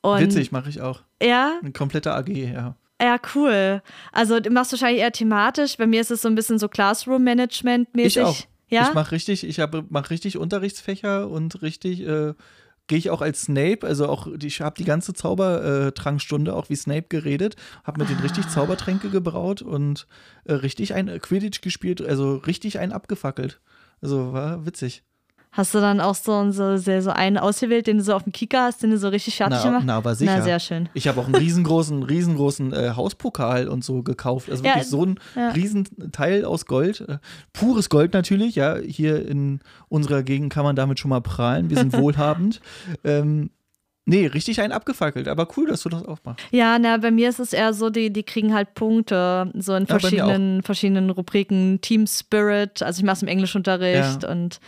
Und 0.00 0.20
Witzig, 0.20 0.52
mache 0.52 0.68
ich 0.68 0.80
auch. 0.80 1.02
Ja, 1.22 1.58
Eine 1.62 1.72
komplette 1.72 2.12
AG, 2.12 2.28
ja. 2.28 2.76
ja, 3.00 3.16
cool. 3.34 3.82
Also 4.12 4.38
du 4.40 4.50
machst 4.50 4.72
wahrscheinlich 4.72 5.00
eher 5.00 5.12
thematisch. 5.12 5.78
Bei 5.78 5.86
mir 5.86 6.02
ist 6.02 6.10
es 6.10 6.20
so 6.20 6.28
ein 6.28 6.34
bisschen 6.34 6.58
so 6.58 6.68
Classroom-Management-mäßig. 6.68 8.16
Ich 8.16 8.22
auch. 8.22 8.36
Ja? 8.68 8.88
Ich 8.88 8.94
mache 8.94 9.12
richtig, 9.12 9.44
ich 9.46 9.58
mache 9.88 10.10
richtig 10.10 10.36
Unterrichtsfächer 10.36 11.30
und 11.30 11.62
richtig 11.62 12.06
äh, 12.06 12.34
gehe 12.86 12.98
ich 12.98 13.10
auch 13.10 13.22
als 13.22 13.42
Snape, 13.42 13.86
also 13.86 14.08
auch 14.08 14.26
ich 14.26 14.60
habe 14.60 14.76
die 14.76 14.84
ganze 14.84 15.14
Zaubertrankstunde 15.14 16.54
auch 16.54 16.68
wie 16.68 16.76
Snape 16.76 17.06
geredet, 17.08 17.56
habe 17.82 18.00
mit 18.00 18.08
denen 18.08 18.20
Ah. 18.20 18.22
richtig 18.24 18.48
Zaubertränke 18.48 19.10
gebraut 19.10 19.62
und 19.62 20.06
äh, 20.44 20.54
richtig 20.54 20.94
ein 20.94 21.20
Quidditch 21.20 21.60
gespielt, 21.62 22.02
also 22.02 22.36
richtig 22.36 22.78
einen 22.78 22.92
abgefackelt. 22.92 23.60
Also 24.00 24.32
war 24.32 24.66
witzig. 24.66 25.02
Hast 25.56 25.72
du 25.72 25.78
dann 25.78 26.00
auch 26.00 26.16
so, 26.16 26.50
so, 26.50 26.76
sehr, 26.76 27.00
so 27.00 27.10
einen 27.10 27.38
ausgewählt, 27.38 27.86
den 27.86 27.98
du 27.98 28.02
so 28.02 28.12
auf 28.12 28.24
dem 28.24 28.32
Kicker 28.32 28.64
hast, 28.64 28.82
den 28.82 28.90
du 28.90 28.98
so 28.98 29.08
richtig 29.08 29.36
fertig 29.36 29.60
Na, 29.62 29.64
gemacht 29.64 29.84
na, 29.86 29.96
aber 29.98 30.16
sicher. 30.16 30.38
Na, 30.38 30.42
sehr 30.42 30.58
schön. 30.58 30.88
Ich 30.94 31.06
habe 31.06 31.20
auch 31.20 31.26
einen 31.26 31.36
riesengroßen, 31.36 32.02
riesengroßen 32.02 32.72
äh, 32.72 32.90
Hauspokal 32.96 33.68
und 33.68 33.84
so 33.84 34.02
gekauft. 34.02 34.50
Also 34.50 34.64
Ja, 34.64 34.70
wirklich 34.70 34.88
so 34.88 35.06
ein 35.06 35.20
ja. 35.36 35.50
Riesenteil 35.50 36.44
aus 36.44 36.66
Gold. 36.66 37.04
Äh, 37.08 37.18
pures 37.52 37.88
Gold 37.88 38.14
natürlich, 38.14 38.56
ja. 38.56 38.78
Hier 38.78 39.24
in 39.28 39.60
unserer 39.88 40.24
Gegend 40.24 40.52
kann 40.52 40.64
man 40.64 40.74
damit 40.74 40.98
schon 40.98 41.10
mal 41.10 41.20
prahlen. 41.20 41.70
Wir 41.70 41.76
sind 41.78 41.92
wohlhabend. 41.96 42.60
ähm, 43.04 43.50
nee, 44.06 44.26
richtig 44.26 44.60
einen 44.60 44.72
abgefackelt. 44.72 45.28
Aber 45.28 45.46
cool, 45.56 45.68
dass 45.68 45.82
du 45.84 45.88
das 45.88 46.04
auch 46.04 46.18
machst. 46.24 46.44
Ja, 46.50 46.80
na, 46.80 46.96
bei 46.96 47.12
mir 47.12 47.28
ist 47.28 47.38
es 47.38 47.52
eher 47.52 47.72
so, 47.74 47.90
die, 47.90 48.12
die 48.12 48.24
kriegen 48.24 48.52
halt 48.54 48.74
Punkte, 48.74 49.52
so 49.54 49.74
in 49.76 49.84
Ja, 49.84 49.86
bei 49.86 49.94
mir 49.94 50.00
verschiedenen, 50.00 50.62
verschiedenen 50.64 51.10
Rubriken. 51.10 51.80
Team 51.80 52.08
Spirit, 52.08 52.82
also 52.82 52.98
ich 52.98 53.04
mache 53.04 53.18
es 53.18 53.22
im 53.22 53.28
Englischunterricht 53.28 54.24
und, 54.24 54.58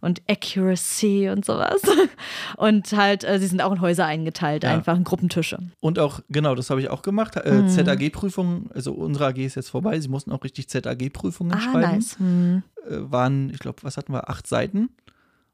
und 0.00 0.22
Accuracy 0.28 1.28
und 1.28 1.44
sowas. 1.44 1.80
Und 2.56 2.92
halt, 2.92 3.24
äh, 3.24 3.38
sie 3.38 3.46
sind 3.46 3.60
auch 3.62 3.72
in 3.72 3.80
Häuser 3.80 4.06
eingeteilt, 4.06 4.64
Ja. 4.64 4.70
einfach 4.74 4.96
in 4.96 5.04
Gruppentische. 5.04 5.58
Und 5.80 5.98
auch, 5.98 6.20
genau, 6.28 6.54
das 6.54 6.70
habe 6.70 6.80
ich 6.80 6.88
auch 6.90 7.02
gemacht. 7.02 7.36
Äh, 7.36 7.52
Mhm. 7.62 7.68
ZAG-Prüfungen, 7.68 8.70
also 8.74 8.92
unsere 8.92 9.26
AG 9.26 9.38
ist 9.38 9.54
jetzt 9.56 9.70
vorbei. 9.70 9.98
Sie 10.00 10.08
mussten 10.08 10.32
auch 10.32 10.42
richtig 10.44 10.68
ZAG-Prüfungen 10.68 11.52
Ah, 11.54 11.60
schreiben. 11.60 11.94
nice. 11.96 12.18
Hm. 12.18 12.62
äh, 12.88 12.96
waren, 13.10 13.50
ich 13.50 13.58
glaube, 13.58 13.78
was 13.82 13.96
hatten 13.96 14.12
wir, 14.12 14.28
acht 14.28 14.46
Seiten. 14.46 14.90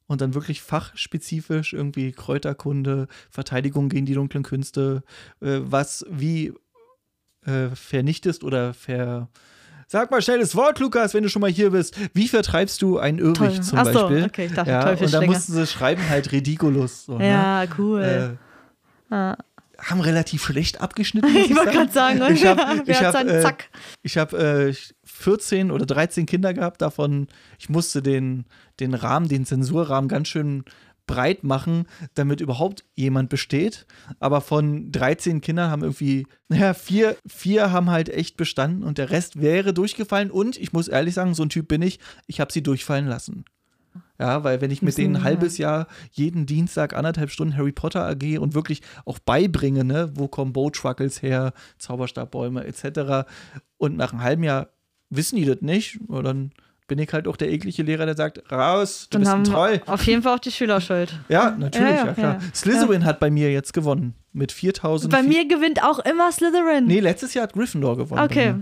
Und 0.09 0.21
dann 0.21 0.35
wirklich 0.35 0.63
fachspezifisch 0.63 1.73
irgendwie 1.73 2.13
Kräuterkunde, 2.13 3.09
Verteidigung 3.31 3.89
gegen 3.89 4.07
die 4.07 4.15
dunklen 4.15 4.45
Künste, 4.45 5.03
äh, 5.41 5.59
was 5.63 6.07
wie 6.09 6.53
äh, 7.45 7.69
vernichtest 7.75 8.43
oder 8.45 8.73
ver. 8.75 9.29
Sag 9.89 10.11
mal 10.11 10.21
schnell 10.21 10.41
das 10.41 10.57
Wort, 10.57 10.81
Lukas, 10.81 11.15
wenn 11.15 11.23
du 11.23 11.29
schon 11.29 11.41
mal 11.41 11.51
hier 11.51 11.71
bist. 11.71 11.97
Wie 12.13 12.27
vertreibst 12.27 12.83
du 12.83 12.99
einen 12.99 13.19
Irrwig 13.19 13.35
Toll. 13.37 13.61
zum 13.63 13.79
Ach 13.79 13.87
so, 13.87 13.93
Beispiel? 13.93 14.25
okay, 14.25 14.47
ich 14.47 14.53
dachte 14.53 14.71
ja, 14.71 14.81
und 14.81 14.85
Teufelsschlinge. 14.87 15.27
mussten 15.27 15.53
sie 15.53 15.67
schreiben 15.67 16.09
halt 16.09 16.33
ridiculous. 16.33 17.05
So, 17.07 17.19
ne? 17.19 17.29
Ja, 17.29 17.65
cool. 17.79 18.03
äh, 18.03 19.15
Ah. 19.15 19.37
haben 19.79 20.01
relativ 20.01 20.45
schlecht 20.45 20.81
abgeschnitten. 20.81 21.33
muss 21.33 21.47
ich 21.47 21.55
wollte 21.57 21.71
gerade 21.71 21.93
sagen, 21.93 22.21
Ich 22.35 22.45
hab- 22.45 22.59
ich 22.89 23.01
hat 23.01 23.15
hab, 23.15 23.27
äh, 23.29 23.41
Zack. 23.43 23.69
Ich 24.03 24.19
habe 24.19 24.37
äh, 24.73 24.75
14 25.05 25.71
oder 25.71 25.87
13 25.87 26.27
Kinder 26.27 26.53
gehabt, 26.53 26.83
davon, 26.83 27.29
ich 27.61 27.69
musste 27.69 28.03
den, 28.03 28.47
den 28.81 28.95
Rahmen, 28.95 29.29
den 29.29 29.47
Zensurrahmen 29.47 30.09
ganz 30.09 30.27
schön 30.27 30.65
breit 31.07 31.45
machen, 31.45 31.87
damit 32.15 32.41
überhaupt 32.41 32.85
jemand 32.95 33.29
besteht. 33.29 33.87
Aber 34.19 34.41
von 34.41 34.91
13 34.93 35.41
Kindern 35.41 35.71
haben 35.71 35.83
irgendwie, 35.83 36.27
naja, 36.49 36.75
vier, 36.75 37.17
vier 37.27 37.73
haben 37.73 37.91
halt 37.91 38.09
echt 38.09 38.37
bestanden 38.37 38.83
und 38.83 38.99
der 38.99 39.11
Rest 39.11 39.41
wäre 39.41 39.73
durchgefallen. 39.73 40.31
Und 40.31 40.57
ich 40.57 40.73
muss 40.73 40.89
ehrlich 40.89 41.15
sagen, 41.15 41.35
so 41.35 41.43
ein 41.43 41.49
Typ 41.49 41.69
bin 41.69 41.83
ich, 41.83 41.99
ich 42.27 42.41
habe 42.41 42.53
sie 42.53 42.63
durchfallen 42.63 43.07
lassen. 43.07 43.45
Ja, 44.19 44.45
weil 44.45 44.61
wenn 44.61 44.71
ich 44.71 44.83
mit 44.83 44.97
denen 44.97 45.17
ein 45.17 45.25
halbes 45.25 45.59
Jahr 45.59 45.89
jeden 46.11 46.47
Dienstag 46.47 46.95
anderthalb 46.95 47.31
Stunden 47.31 47.57
Harry 47.57 47.73
Potter 47.73 48.07
AG 48.07 48.39
und 48.39 48.55
wirklich 48.55 48.81
auch 49.05 49.19
beibringe, 49.19 49.85
ne, 49.85 50.11
wo 50.15 50.27
kommen 50.27 50.53
Bow-Truckles 50.53 51.23
her, 51.23 51.53
Zauberstabbäume 51.79 52.65
etc. 52.65 53.29
Und 53.77 53.97
nach 53.97 54.13
einem 54.13 54.23
halben 54.23 54.43
Jahr 54.43 54.69
wissen 55.11 55.37
die 55.37 55.45
das 55.45 55.61
nicht, 55.61 55.99
dann 56.09 56.53
bin 56.89 56.99
ich 56.99 57.13
halt 57.13 57.27
auch 57.27 57.37
der 57.37 57.51
eklige 57.51 57.83
Lehrer, 57.83 58.07
der 58.07 58.17
sagt, 58.17 58.51
raus, 58.51 59.09
du 59.11 59.19
Dann 59.19 59.23
bist 59.23 59.33
ein 59.35 59.45
Troll. 59.45 59.83
auf 59.87 60.03
jeden 60.05 60.23
Fall 60.23 60.35
auch 60.35 60.39
die 60.41 60.53
Schüler 60.53 60.81
schuld. 60.81 61.19
Ja, 61.29 61.51
natürlich, 61.59 61.91
Ja, 61.91 61.97
ja, 61.97 62.07
ja, 62.07 62.13
klar. 62.15 62.39
ja. 62.41 62.49
Slytherin 62.55 63.05
hat 63.05 63.19
bei 63.21 63.31
mir 63.31 63.51
jetzt 63.53 63.73
gewonnen 63.73 64.15
mit 64.33 64.53
4000. 64.53 65.13
Bei 65.13 65.23
mir 65.23 65.47
gewinnt 65.49 65.83
auch 65.83 65.99
immer 66.01 66.31
Slytherin. 66.31 66.87
Nee, 66.87 67.01
letztes 67.01 67.35
Jahr 67.35 67.45
hat 67.45 67.53
Gryffindor 67.55 67.97
gewonnen. 67.97 68.23
Okay. 68.23 68.55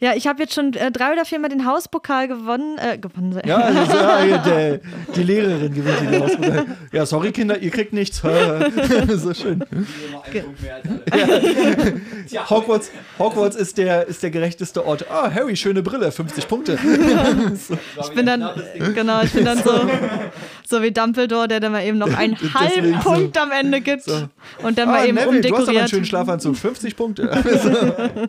Ja, 0.00 0.14
ich 0.14 0.28
habe 0.28 0.40
jetzt 0.42 0.54
schon 0.54 0.74
äh, 0.74 0.92
drei 0.92 1.12
oder 1.12 1.24
viermal 1.24 1.50
den 1.50 1.66
Hauspokal 1.66 2.28
gewonnen. 2.28 2.78
Äh, 2.78 2.98
gewonnen. 2.98 3.40
Ja, 3.44 3.56
also, 3.56 3.92
so, 3.92 3.98
ja, 4.28 4.38
der, 4.38 4.80
die 5.16 5.22
Lehrerin 5.24 5.74
gewinnt 5.74 6.00
den 6.00 6.22
Hauspokal. 6.22 6.66
Ja, 6.92 7.04
sorry, 7.04 7.32
Kinder, 7.32 7.58
ihr 7.58 7.70
kriegt 7.70 7.92
nichts. 7.92 8.18
so 9.16 9.34
schön. 9.34 9.64
Tja, 12.28 12.48
Hogwarts, 12.48 12.92
Hogwarts 13.18 13.56
ist, 13.56 13.76
der, 13.78 14.06
ist 14.06 14.22
der 14.22 14.30
gerechteste 14.30 14.86
Ort. 14.86 15.10
Ah, 15.10 15.32
Harry, 15.34 15.56
schöne 15.56 15.82
Brille, 15.82 16.12
50 16.12 16.46
Punkte. 16.46 16.78
Ich 18.00 18.14
bin 18.14 18.26
dann, 18.26 18.50
genau, 18.94 19.22
ich 19.22 19.32
bin 19.32 19.44
dann 19.44 19.58
so, 19.58 19.72
so 20.68 20.82
wie 20.82 20.90
Dumbledore, 20.92 21.48
der 21.48 21.60
dann 21.60 21.72
mal 21.72 21.84
eben 21.84 21.98
noch 21.98 22.12
einen 22.14 22.36
halben 22.54 22.94
so. 23.02 23.10
Punkt 23.10 23.36
am 23.38 23.50
Ende 23.50 23.80
gibt 23.80 24.06
und 24.62 24.78
dann 24.78 24.88
Ah, 24.88 24.92
mal 24.92 25.06
eben 25.06 25.14
Neville, 25.16 25.40
du 25.40 25.48
hast 25.48 25.54
aber 25.54 25.68
einen 25.68 25.68
umdekoriert. 25.68 25.90
schönen 25.90 26.04
Schlafanzug, 26.04 26.56
50 26.56 26.96
Punkte. 26.96 27.30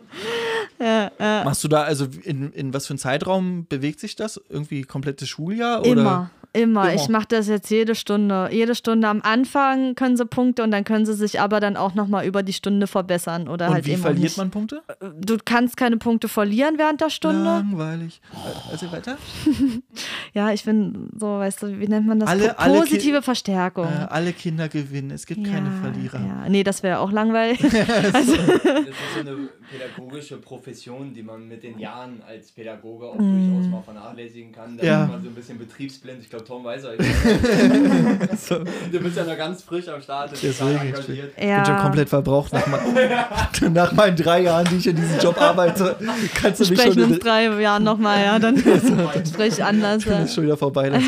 Ja, 0.78 1.10
ja. 1.20 1.44
Machst 1.44 1.62
du 1.62 1.68
da, 1.68 1.82
also 1.82 2.06
in, 2.24 2.52
in 2.52 2.72
was 2.72 2.86
für 2.86 2.92
einen 2.94 2.98
Zeitraum 2.98 3.66
bewegt 3.68 4.00
sich 4.00 4.16
das? 4.16 4.40
Irgendwie 4.48 4.82
komplettes 4.82 5.28
Schuljahr? 5.28 5.80
Oder? 5.80 5.90
Immer. 5.90 6.00
Immer. 6.00 6.30
Immer. 6.52 6.94
Ich 6.94 7.08
mache 7.08 7.26
das 7.28 7.46
jetzt 7.46 7.70
jede 7.70 7.94
Stunde. 7.94 8.48
Jede 8.50 8.74
Stunde 8.74 9.06
am 9.06 9.20
Anfang 9.22 9.94
können 9.94 10.16
sie 10.16 10.24
Punkte 10.26 10.64
und 10.64 10.72
dann 10.72 10.82
können 10.82 11.06
sie 11.06 11.12
sich 11.14 11.38
aber 11.38 11.60
dann 11.60 11.76
auch 11.76 11.94
nochmal 11.94 12.26
über 12.26 12.42
die 12.42 12.52
Stunde 12.52 12.88
verbessern 12.88 13.46
oder 13.46 13.68
Und 13.68 13.74
halt 13.74 13.86
wie 13.86 13.92
eben 13.92 14.02
verliert 14.02 14.22
nicht. 14.24 14.36
man 14.38 14.50
Punkte? 14.50 14.82
Du 15.20 15.36
kannst 15.44 15.76
keine 15.76 15.96
Punkte 15.98 16.26
verlieren 16.26 16.74
während 16.76 17.00
der 17.02 17.10
Stunde. 17.10 17.44
Langweilig. 17.44 18.20
Äh, 18.32 18.72
Also 18.72 18.90
weiter? 18.90 19.16
Ja, 20.34 20.50
ich 20.50 20.64
bin 20.64 21.08
so, 21.16 21.26
weißt 21.38 21.62
du, 21.62 21.78
wie 21.78 21.86
nennt 21.86 22.08
man 22.08 22.18
das? 22.18 22.29
Alle- 22.30 22.48
Po- 22.48 22.54
alle 22.56 22.78
Positive 22.80 23.22
Verstärkung. 23.22 23.84
Äh, 23.86 24.06
alle 24.08 24.32
Kinder 24.32 24.68
gewinnen. 24.68 25.10
Es 25.10 25.26
gibt 25.26 25.44
keine 25.44 25.70
Verlierer. 25.82 26.20
Ja. 26.20 26.48
Nee, 26.48 26.62
das 26.64 26.82
wäre 26.82 26.98
auch 27.00 27.12
langweilig. 27.12 27.60
Das 28.12 28.26
ist 28.26 28.36
so 29.14 29.20
eine 29.20 29.48
pädagogische 29.70 30.36
Profession, 30.38 31.12
die 31.14 31.22
man 31.22 31.46
mit 31.48 31.62
den 31.62 31.78
Jahren 31.78 32.22
als 32.26 32.50
Pädagoge 32.52 33.06
auch 33.06 33.16
durchaus 33.16 33.69
mal 33.86 33.92
vernachlässigen 34.00 34.52
kann. 34.52 34.76
Da 34.78 34.84
Ja. 34.86 35.06
man 35.06 35.22
so 35.22 35.28
ein 35.28 35.34
bisschen 35.34 35.58
betriebsblind. 35.58 36.22
Ich 36.22 36.30
glaube, 36.30 36.44
Tom 36.44 36.64
weiß 36.64 36.84
er. 36.84 36.92
So, 38.36 38.58
Du 38.90 38.98
bist 39.00 39.16
ja 39.16 39.24
noch 39.24 39.36
ganz 39.36 39.62
frisch 39.62 39.88
am 39.88 40.00
Start. 40.00 40.32
Ich. 40.32 40.44
Ich 40.44 40.58
bin 40.58 41.64
schon 41.66 41.76
komplett 41.78 42.08
verbraucht 42.08 42.52
nach, 42.52 42.66
mein, 42.66 43.72
nach 43.72 43.92
meinen 43.92 44.16
drei 44.16 44.42
Jahren, 44.42 44.66
die 44.70 44.76
ich 44.76 44.86
in 44.86 44.96
diesem 44.96 45.18
Job 45.18 45.40
arbeite. 45.40 45.96
Kannst 46.34 46.60
du 46.60 46.64
Wir 46.64 46.70
mich 46.70 46.80
sprechen 46.80 47.00
schon 47.00 47.12
uns 47.12 47.18
drei 47.20 47.44
Jahren 47.60 47.84
nochmal, 47.84 48.24
ja, 48.24 48.38
dann 48.38 48.56
spreche 48.58 49.46
ich 49.46 49.64
anders. 49.64 50.04
Dann 50.04 50.12
Ja. 50.14 50.22
ist 50.24 50.34
schon 50.34 50.44
wieder 50.44 50.56
vorbei. 50.56 50.90
Dann, 50.90 51.04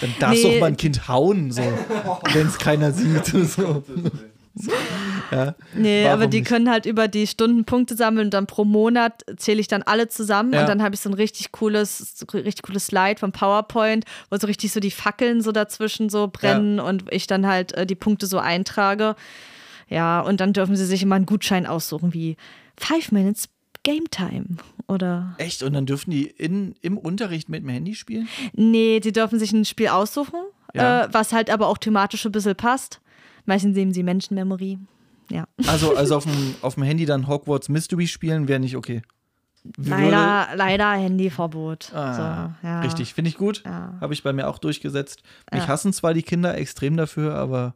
dann 0.00 0.14
darfst 0.18 0.44
du 0.44 0.48
Nee. 0.48 0.56
auch 0.56 0.60
mal 0.60 0.66
ein 0.66 0.76
Kind 0.76 1.08
hauen, 1.08 1.50
so, 1.52 1.62
wenn 2.32 2.46
es 2.46 2.58
keiner 2.58 2.92
sieht. 2.92 3.26
So. 3.26 3.82
Ja. 5.30 5.54
Nee, 5.74 6.04
Warum 6.04 6.14
aber 6.20 6.26
die 6.28 6.38
nicht? 6.40 6.48
können 6.48 6.70
halt 6.70 6.86
über 6.86 7.08
die 7.08 7.26
Stunden 7.26 7.64
Punkte 7.64 7.96
sammeln 7.96 8.26
und 8.28 8.34
dann 8.34 8.46
pro 8.46 8.64
Monat 8.64 9.24
zähle 9.36 9.60
ich 9.60 9.68
dann 9.68 9.82
alle 9.82 10.08
zusammen 10.08 10.52
Ja. 10.52 10.60
und 10.62 10.68
dann 10.68 10.82
habe 10.82 10.94
ich 10.94 11.00
so 11.00 11.08
ein 11.10 11.14
richtig 11.14 11.52
cooles, 11.52 12.24
richtig 12.32 12.62
cooles 12.62 12.86
Slide 12.86 13.18
vom 13.18 13.32
PowerPoint, 13.32 14.04
wo 14.30 14.36
so 14.36 14.46
richtig 14.46 14.72
so 14.72 14.80
die 14.80 14.90
Fackeln 14.90 15.40
so 15.40 15.52
dazwischen 15.52 16.08
so 16.10 16.28
brennen 16.28 16.80
und 16.80 17.04
ich 17.12 17.26
dann 17.26 17.46
halt 17.46 17.72
äh, 17.72 17.86
die 17.86 17.94
Punkte 17.94 18.26
so 18.26 18.38
eintrage. 18.38 19.16
Ja, 19.88 20.20
und 20.20 20.40
dann 20.40 20.52
dürfen 20.52 20.76
sie 20.76 20.84
sich 20.86 21.02
immer 21.02 21.14
einen 21.16 21.26
Gutschein 21.26 21.66
aussuchen, 21.66 22.12
wie 22.12 22.36
Five 22.76 23.12
Minutes 23.12 23.48
Game 23.84 24.10
Time 24.10 24.56
oder 24.88 25.34
Echt? 25.38 25.62
Und 25.62 25.72
dann 25.74 25.86
dürfen 25.86 26.10
die 26.10 26.24
in, 26.26 26.74
im 26.82 26.98
Unterricht 26.98 27.48
mit 27.48 27.62
dem 27.62 27.68
Handy 27.68 27.94
spielen? 27.94 28.28
Nee, 28.52 28.98
die 29.00 29.12
dürfen 29.12 29.38
sich 29.38 29.52
ein 29.52 29.64
Spiel 29.64 29.88
aussuchen, 29.88 30.40
Ja. 30.74 31.04
äh, 31.04 31.08
was 31.12 31.32
halt 31.32 31.50
aber 31.50 31.68
auch 31.68 31.78
thematisch 31.78 32.26
ein 32.26 32.32
bisschen 32.32 32.56
passt. 32.56 33.00
Meistens 33.44 33.76
nehmen 33.76 33.92
sie 33.92 34.02
Menschenmemory. 34.02 34.78
Ja. 35.30 35.44
Also, 35.66 35.96
also 35.96 36.16
auf, 36.16 36.24
dem, 36.24 36.54
auf 36.62 36.74
dem 36.74 36.82
Handy 36.84 37.04
dann 37.06 37.26
Hogwarts 37.26 37.68
Mystery 37.68 38.06
spielen 38.06 38.48
wäre 38.48 38.60
nicht 38.60 38.76
okay. 38.76 39.02
Würde- 39.76 39.90
Leider, 40.10 40.48
leider 40.54 40.92
Handyverbot. 40.92 41.92
Ah, 41.92 42.12
so, 42.62 42.66
ja. 42.68 42.80
Richtig, 42.82 43.14
finde 43.14 43.30
ich 43.30 43.36
gut. 43.36 43.62
Ja. 43.64 43.94
Habe 44.00 44.14
ich 44.14 44.22
bei 44.22 44.32
mir 44.32 44.46
auch 44.48 44.58
durchgesetzt. 44.58 45.22
Mich 45.52 45.62
Ja. 45.62 45.68
hassen 45.68 45.92
zwar 45.92 46.14
die 46.14 46.22
Kinder 46.22 46.56
extrem 46.56 46.96
dafür, 46.96 47.34
aber 47.34 47.74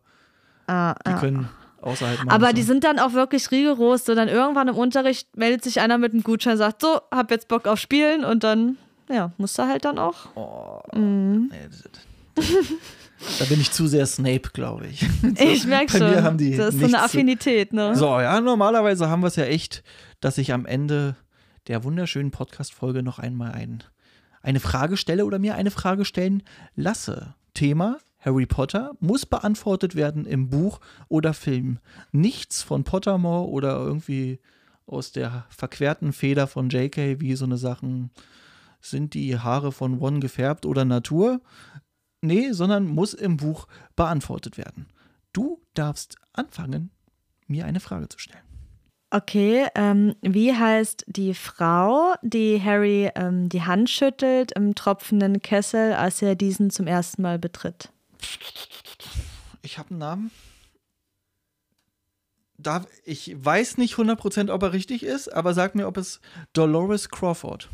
Ah, 0.68 0.94
die 1.04 1.10
ah. 1.10 1.18
können 1.18 1.48
außerhalb 1.82 2.18
machen. 2.18 2.30
Aber 2.30 2.52
die 2.52 2.62
sind 2.62 2.84
dann 2.84 3.00
auch 3.00 3.14
wirklich 3.14 3.50
rigoros. 3.50 4.04
So 4.04 4.14
dann 4.14 4.28
irgendwann 4.28 4.68
im 4.68 4.76
Unterricht 4.76 5.36
meldet 5.36 5.64
sich 5.64 5.80
einer 5.80 5.98
mit 5.98 6.12
einem 6.12 6.22
Gutschein, 6.22 6.56
sagt 6.56 6.82
so, 6.82 7.00
hab 7.10 7.30
jetzt 7.32 7.48
Bock 7.48 7.66
auf 7.66 7.80
Spielen 7.80 8.24
und 8.24 8.44
dann, 8.44 8.76
ja, 9.10 9.32
muss 9.38 9.58
er 9.58 9.66
halt 9.66 9.84
dann 9.84 9.98
auch. 9.98 10.36
Oh, 10.36 10.80
Mhm. 10.96 11.50
nee, 11.50 11.58
das- 11.68 11.88
das- 12.36 12.46
da 13.38 13.44
bin 13.44 13.60
ich 13.60 13.70
zu 13.72 13.86
sehr 13.86 14.06
Snape, 14.06 14.50
glaube 14.52 14.86
ich. 14.86 15.06
Ich 15.38 15.66
merke 15.66 15.98
schon. 15.98 16.10
mir 16.10 16.22
haben 16.22 16.38
die 16.38 16.56
das 16.56 16.74
ist 16.74 16.80
so 16.80 16.86
eine 16.86 17.02
Affinität, 17.02 17.72
ne? 17.72 17.94
So, 17.96 18.06
ja, 18.20 18.40
normalerweise 18.40 19.08
haben 19.08 19.22
wir 19.22 19.28
es 19.28 19.36
ja 19.36 19.44
echt, 19.44 19.82
dass 20.20 20.38
ich 20.38 20.52
am 20.52 20.66
Ende 20.66 21.16
der 21.68 21.84
wunderschönen 21.84 22.30
Podcast-Folge 22.30 23.02
noch 23.02 23.18
einmal 23.18 23.52
ein, 23.52 23.82
eine 24.42 24.60
Frage 24.60 24.96
stelle 24.96 25.24
oder 25.24 25.38
mir 25.38 25.54
eine 25.54 25.70
Frage 25.70 26.04
stellen 26.04 26.42
lasse. 26.74 27.34
Thema 27.54 27.98
Harry 28.20 28.46
Potter 28.46 28.92
muss 29.00 29.26
beantwortet 29.26 29.94
werden 29.94 30.26
im 30.26 30.48
Buch 30.48 30.80
oder 31.08 31.34
Film. 31.34 31.78
Nichts 32.12 32.62
von 32.62 32.84
Pottermore 32.84 33.48
oder 33.48 33.76
irgendwie 33.78 34.40
aus 34.86 35.12
der 35.12 35.46
verquerten 35.48 36.12
Feder 36.12 36.46
von 36.46 36.68
JK, 36.68 37.20
wie 37.20 37.34
so 37.34 37.44
eine 37.44 37.56
Sachen 37.56 38.10
sind 38.80 39.14
die 39.14 39.38
Haare 39.38 39.72
von 39.72 39.94
Ron 39.94 40.20
gefärbt 40.20 40.66
oder 40.66 40.84
Natur. 40.84 41.40
Nee, 42.22 42.52
sondern 42.52 42.86
muss 42.86 43.14
im 43.14 43.36
Buch 43.36 43.66
beantwortet 43.96 44.58
werden. 44.58 44.86
Du 45.32 45.62
darfst 45.74 46.16
anfangen, 46.32 46.90
mir 47.46 47.64
eine 47.64 47.80
Frage 47.80 48.08
zu 48.08 48.18
stellen. 48.18 48.44
Okay, 49.12 49.66
ähm, 49.74 50.14
wie 50.20 50.54
heißt 50.54 51.04
die 51.08 51.34
Frau, 51.34 52.14
die 52.22 52.62
Harry 52.62 53.10
ähm, 53.16 53.48
die 53.48 53.62
Hand 53.62 53.90
schüttelt 53.90 54.52
im 54.52 54.76
tropfenden 54.76 55.42
Kessel, 55.42 55.94
als 55.94 56.22
er 56.22 56.36
diesen 56.36 56.70
zum 56.70 56.86
ersten 56.86 57.22
Mal 57.22 57.38
betritt? 57.40 57.90
Ich 59.62 59.78
habe 59.78 59.90
einen 59.90 59.98
Namen. 59.98 60.30
Da, 62.56 62.84
ich 63.04 63.32
weiß 63.34 63.78
nicht 63.78 63.94
100%, 63.94 64.52
ob 64.52 64.62
er 64.62 64.72
richtig 64.72 65.02
ist, 65.02 65.28
aber 65.28 65.54
sag 65.54 65.74
mir, 65.74 65.88
ob 65.88 65.96
es 65.96 66.20
Dolores 66.52 67.08
Crawford. 67.08 67.68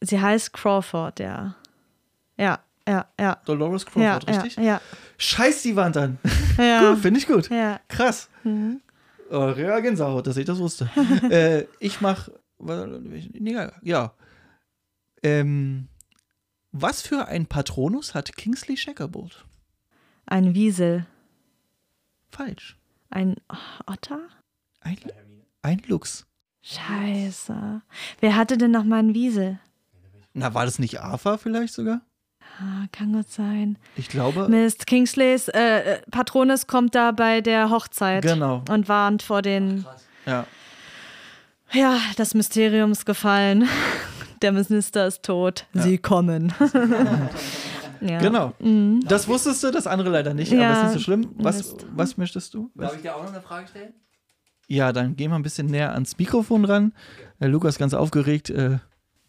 Sie 0.00 0.20
heißt 0.20 0.52
Crawford, 0.52 1.20
ja. 1.20 1.56
Ja, 2.38 2.60
ja, 2.88 3.06
ja. 3.18 3.36
Dolores 3.44 3.84
Ja, 3.94 4.18
Crawford, 4.18 4.28
richtig? 4.28 4.56
ja, 4.56 4.80
Scheiß 5.18 5.62
die 5.62 5.76
Wand 5.76 5.96
an. 5.96 6.18
ja. 6.58 6.96
Finde 6.96 7.20
ich 7.20 7.26
gut. 7.26 7.48
ja. 7.50 7.80
Krass. 7.88 8.28
Oh, 9.30 9.48
ja, 9.56 9.80
Gänsehaut, 9.80 10.26
dass 10.26 10.36
ich 10.36 10.44
das 10.44 10.58
wusste. 10.58 10.90
äh, 11.30 11.66
ich 11.78 12.00
mach. 12.00 12.28
nee, 12.58 13.56
Ja. 13.82 14.14
Ähm, 15.22 15.88
was 16.72 17.02
für 17.02 17.28
ein 17.28 17.46
Patronus 17.46 18.14
hat 18.14 18.36
Kingsley 18.36 18.76
Shacklebolt? 18.76 19.44
Ein 20.26 20.54
Wiesel. 20.54 21.06
Falsch. 22.30 22.78
Ein 23.10 23.36
Otter? 23.86 24.20
Ein, 24.80 24.98
ein 25.60 25.82
Lux. 25.86 26.26
Scheiße. 26.62 27.82
Wer 28.20 28.36
hatte 28.36 28.56
denn 28.56 28.70
noch 28.70 28.84
mal 28.84 29.00
einen 29.00 29.14
Wiesel? 29.14 29.60
Na, 30.32 30.54
war 30.54 30.64
das 30.64 30.78
nicht 30.78 31.00
Arthur 31.00 31.38
vielleicht 31.38 31.74
sogar? 31.74 32.00
Ah, 32.64 32.86
kann 32.92 33.12
gut 33.12 33.28
sein. 33.28 33.76
Ich 33.96 34.08
glaube. 34.08 34.46
Mist, 34.48 34.86
Kingsleys 34.86 35.48
äh, 35.48 35.94
äh, 35.94 35.98
Patronus 36.12 36.68
kommt 36.68 36.94
da 36.94 37.10
bei 37.10 37.40
der 37.40 37.70
Hochzeit 37.70 38.22
Genau. 38.22 38.62
und 38.70 38.88
warnt 38.88 39.22
vor 39.22 39.42
den. 39.42 39.84
Ja. 40.26 40.46
Ja, 41.72 41.98
das 42.16 42.34
Mysterium 42.34 42.92
ist 42.92 43.04
gefallen. 43.06 43.68
Der 44.42 44.52
Minister 44.52 45.06
ist 45.06 45.22
tot. 45.22 45.66
Sie 45.72 45.98
kommen. 45.98 46.52
ja. 48.00 48.18
Genau. 48.18 48.52
Das 49.06 49.28
wusstest 49.28 49.62
du, 49.62 49.70
das 49.70 49.86
andere 49.86 50.10
leider 50.10 50.34
nicht, 50.34 50.52
aber 50.52 50.60
Ja, 50.62 50.72
ist 50.72 50.82
nicht 50.82 50.92
so 50.94 50.98
schlimm. 50.98 51.30
Was, 51.36 51.58
Mist. 51.58 51.86
was 51.94 52.16
möchtest 52.16 52.52
du? 52.54 52.68
Darf 52.74 52.96
ich 52.96 53.02
dir 53.02 53.14
auch 53.14 53.22
noch 53.22 53.32
eine 53.32 53.40
Frage 53.40 53.68
stellen? 53.68 53.94
Ja, 54.66 54.92
dann 54.92 55.14
gehen 55.16 55.30
wir 55.30 55.36
ein 55.36 55.42
bisschen 55.42 55.66
näher 55.68 55.92
ans 55.92 56.18
Mikrofon 56.18 56.64
ran. 56.64 56.92
Äh, 57.38 57.46
Lukas 57.46 57.78
ganz 57.78 57.94
aufgeregt. 57.94 58.50
Äh, 58.50 58.78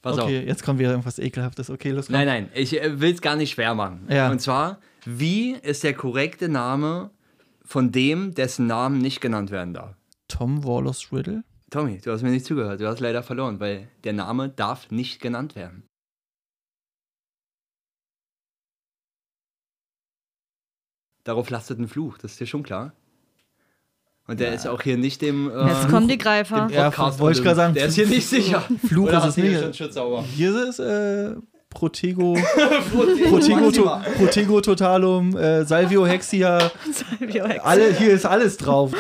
Pass 0.04 0.20
okay, 0.20 0.42
auf. 0.42 0.46
jetzt 0.46 0.63
kommt 0.63 0.80
wieder 0.80 0.92
irgendwas 0.92 1.18
Ekelhaftes. 1.18 1.70
Okay, 1.70 1.92
los. 1.92 2.08
komm. 2.08 2.13
Nein, 2.13 2.28
nein, 2.28 2.50
ich 2.54 2.80
äh, 2.80 3.00
will 3.00 3.13
es 3.13 3.22
gar 3.22 3.38
nicht 3.38 3.52
schwer 3.52 3.74
machen. 3.74 4.06
Ja. 4.10 4.30
Und 4.30 4.39
zwar, 4.39 4.80
wie 5.06 5.54
ist 5.54 5.84
der 5.86 5.94
korrekte 5.94 6.50
Name 6.50 7.10
von 7.63 7.94
dem, 7.94 8.34
dessen 8.36 8.68
Namen 8.68 8.98
nicht 8.98 9.22
genannt 9.22 9.50
werden 9.50 9.74
darf? 9.74 9.96
Tom 10.28 10.66
Wallace 10.66 11.13
Riddle. 11.13 11.46
Tommy, 11.70 12.00
du 12.00 12.12
hast 12.12 12.22
mir 12.22 12.32
nicht 12.32 12.46
zugehört. 12.46 12.82
Du 12.82 12.88
hast 12.88 13.00
leider 13.00 13.24
verloren, 13.24 13.62
weil 13.62 13.88
der 14.04 14.12
Name 14.12 14.50
darf 14.50 14.92
nicht 14.92 15.22
genannt 15.22 15.56
werden. 15.56 15.88
Darauf 21.24 21.50
lastet 21.50 21.80
ein 21.80 21.88
Fluch, 21.88 22.18
das 22.18 22.34
ist 22.34 22.42
dir 22.42 22.46
schon 22.46 22.63
klar. 22.63 22.94
Und 24.27 24.39
der 24.39 24.53
ist 24.53 24.67
auch 24.67 24.81
hier 24.81 24.97
nicht 24.97 25.21
dem. 25.21 25.49
Äh, 25.51 25.67
Jetzt 25.67 25.89
kommen 25.89 26.07
die 26.07 26.17
Greifer. 26.17 26.67
dem 26.67 26.75
Ja, 26.75 27.19
wollte 27.19 27.39
ich 27.39 27.43
gerade 27.43 27.55
sagen, 27.57 27.73
Der 27.73 27.88
ist 27.88 27.95
hier 27.95 28.07
nicht 28.07 28.25
sicher. 28.27 28.63
Fluch 28.88 29.07
Oder 29.09 29.17
ist 29.19 29.38
es 29.38 29.38
nicht. 29.38 29.75
schon? 29.75 30.23
Hier 30.33 30.69
ist 30.69 30.79
äh, 30.79 31.31
Protego, 31.69 32.38
Protego, 33.29 33.71
to, 33.71 33.91
Protego 34.17 34.62
Totalum, 34.62 35.36
äh, 35.36 35.65
Salvio 35.65 36.05
Hexia. 36.05 36.71
Alle, 37.63 37.91
hier 37.97 38.12
ist 38.12 38.25
alles 38.25 38.57
drauf. 38.57 38.91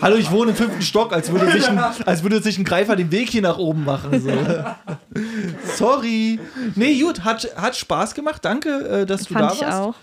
Hallo, 0.00 0.16
ich 0.16 0.30
wohne 0.32 0.50
im 0.52 0.56
fünften 0.56 0.82
Stock, 0.82 1.12
als 1.12 1.30
würde 1.30 1.52
sich 1.52 1.68
ein, 1.68 1.78
als 1.78 2.22
würde 2.22 2.40
sich 2.42 2.58
ein 2.58 2.64
Greifer 2.64 2.96
den 2.96 3.12
Weg 3.12 3.28
hier 3.28 3.42
nach 3.42 3.58
oben 3.58 3.84
machen. 3.84 4.20
So. 4.20 4.30
Sorry. 5.76 6.40
Nee, 6.74 6.98
gut, 7.00 7.24
hat, 7.24 7.48
hat 7.56 7.76
Spaß 7.76 8.14
gemacht. 8.14 8.44
Danke, 8.44 9.02
äh, 9.02 9.06
dass 9.06 9.24
du 9.24 9.34
Fand 9.34 9.50
da 9.50 9.54
ich 9.54 9.60
warst. 9.60 9.78
auch. 9.78 9.94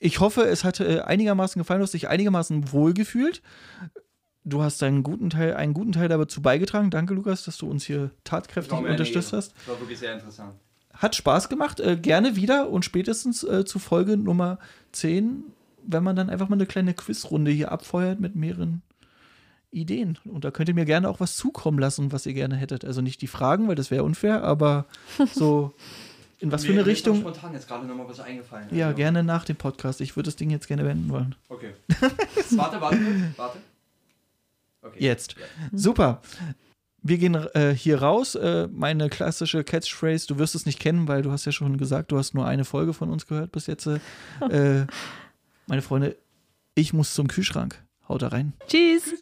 Ich 0.00 0.20
hoffe, 0.20 0.42
es 0.42 0.64
hat 0.64 0.80
äh, 0.80 1.00
einigermaßen 1.00 1.60
gefallen, 1.60 1.80
du 1.80 1.84
hast 1.84 1.94
dich 1.94 2.08
einigermaßen 2.08 2.72
wohlgefühlt. 2.72 3.42
Du 4.44 4.62
hast 4.62 4.82
einen 4.82 5.02
guten 5.02 5.30
Teil, 5.30 5.54
einen 5.54 5.72
guten 5.72 5.92
Teil 5.92 6.08
dazu 6.08 6.42
beigetragen. 6.42 6.90
Danke, 6.90 7.14
Lukas, 7.14 7.44
dass 7.44 7.56
du 7.56 7.68
uns 7.68 7.84
hier 7.84 8.10
tatkräftig 8.24 8.78
unterstützt 8.78 9.32
hast. 9.32 9.54
Das 9.56 9.68
war 9.68 9.80
wirklich 9.80 9.98
sehr 9.98 10.12
interessant. 10.12 10.54
Hat 10.92 11.16
Spaß 11.16 11.48
gemacht. 11.48 11.80
Äh, 11.80 11.96
gerne 11.96 12.36
wieder 12.36 12.68
und 12.68 12.84
spätestens 12.84 13.42
äh, 13.42 13.64
zu 13.64 13.78
Folge 13.78 14.18
Nummer 14.18 14.58
10, 14.92 15.44
wenn 15.86 16.02
man 16.02 16.14
dann 16.14 16.28
einfach 16.28 16.50
mal 16.50 16.56
eine 16.56 16.66
kleine 16.66 16.92
Quizrunde 16.92 17.50
hier 17.50 17.72
abfeuert 17.72 18.20
mit 18.20 18.36
mehreren 18.36 18.82
Ideen. 19.70 20.18
Und 20.24 20.44
da 20.44 20.50
könnt 20.50 20.68
ihr 20.68 20.74
mir 20.74 20.84
gerne 20.84 21.08
auch 21.08 21.20
was 21.20 21.36
zukommen 21.36 21.78
lassen, 21.78 22.12
was 22.12 22.26
ihr 22.26 22.34
gerne 22.34 22.56
hättet. 22.56 22.84
Also 22.84 23.00
nicht 23.00 23.22
die 23.22 23.26
Fragen, 23.26 23.68
weil 23.68 23.74
das 23.74 23.90
wäre 23.90 24.04
unfair, 24.04 24.44
aber 24.44 24.86
so 25.32 25.74
in 26.44 26.52
was 26.52 26.62
für 26.64 26.68
eine 26.72 26.76
Mir 26.76 26.80
ist 26.82 26.98
Richtung. 26.98 27.20
spontan 27.20 27.52
jetzt 27.54 27.66
gerade 27.66 27.86
nochmal 27.86 28.08
was 28.08 28.20
eingefallen. 28.20 28.68
Ja, 28.70 28.86
Also- 28.86 28.96
gerne 28.96 29.22
nach 29.24 29.44
dem 29.44 29.56
Podcast. 29.56 30.00
Ich 30.00 30.14
würde 30.16 30.26
das 30.28 30.36
Ding 30.36 30.50
jetzt 30.50 30.68
gerne 30.68 30.84
beenden 30.84 31.10
wollen. 31.10 31.34
Okay. 31.48 31.72
warte, 32.50 32.80
warte, 32.80 32.98
warte. 33.36 33.58
Okay. 34.82 34.98
Jetzt. 35.00 35.34
Super. 35.72 36.20
Wir 37.02 37.18
gehen 37.18 37.34
äh, 37.34 37.74
hier 37.74 38.00
raus. 38.02 38.34
Äh, 38.34 38.68
meine 38.72 39.08
klassische 39.10 39.64
Catchphrase, 39.64 40.26
du 40.26 40.38
wirst 40.38 40.54
es 40.54 40.66
nicht 40.66 40.78
kennen, 40.80 41.08
weil 41.08 41.22
du 41.22 41.30
hast 41.32 41.44
ja 41.44 41.52
schon 41.52 41.76
gesagt, 41.78 42.12
du 42.12 42.18
hast 42.18 42.34
nur 42.34 42.46
eine 42.46 42.64
Folge 42.64 42.92
von 42.94 43.10
uns 43.10 43.26
gehört 43.26 43.52
bis 43.52 43.66
jetzt. 43.66 43.86
Äh, 43.86 43.98
meine 45.66 45.82
Freunde, 45.82 46.16
ich 46.74 46.92
muss 46.92 47.14
zum 47.14 47.28
Kühlschrank. 47.28 47.82
Haut 48.08 48.22
da 48.22 48.28
rein. 48.28 48.52
Tschüss. 48.68 49.14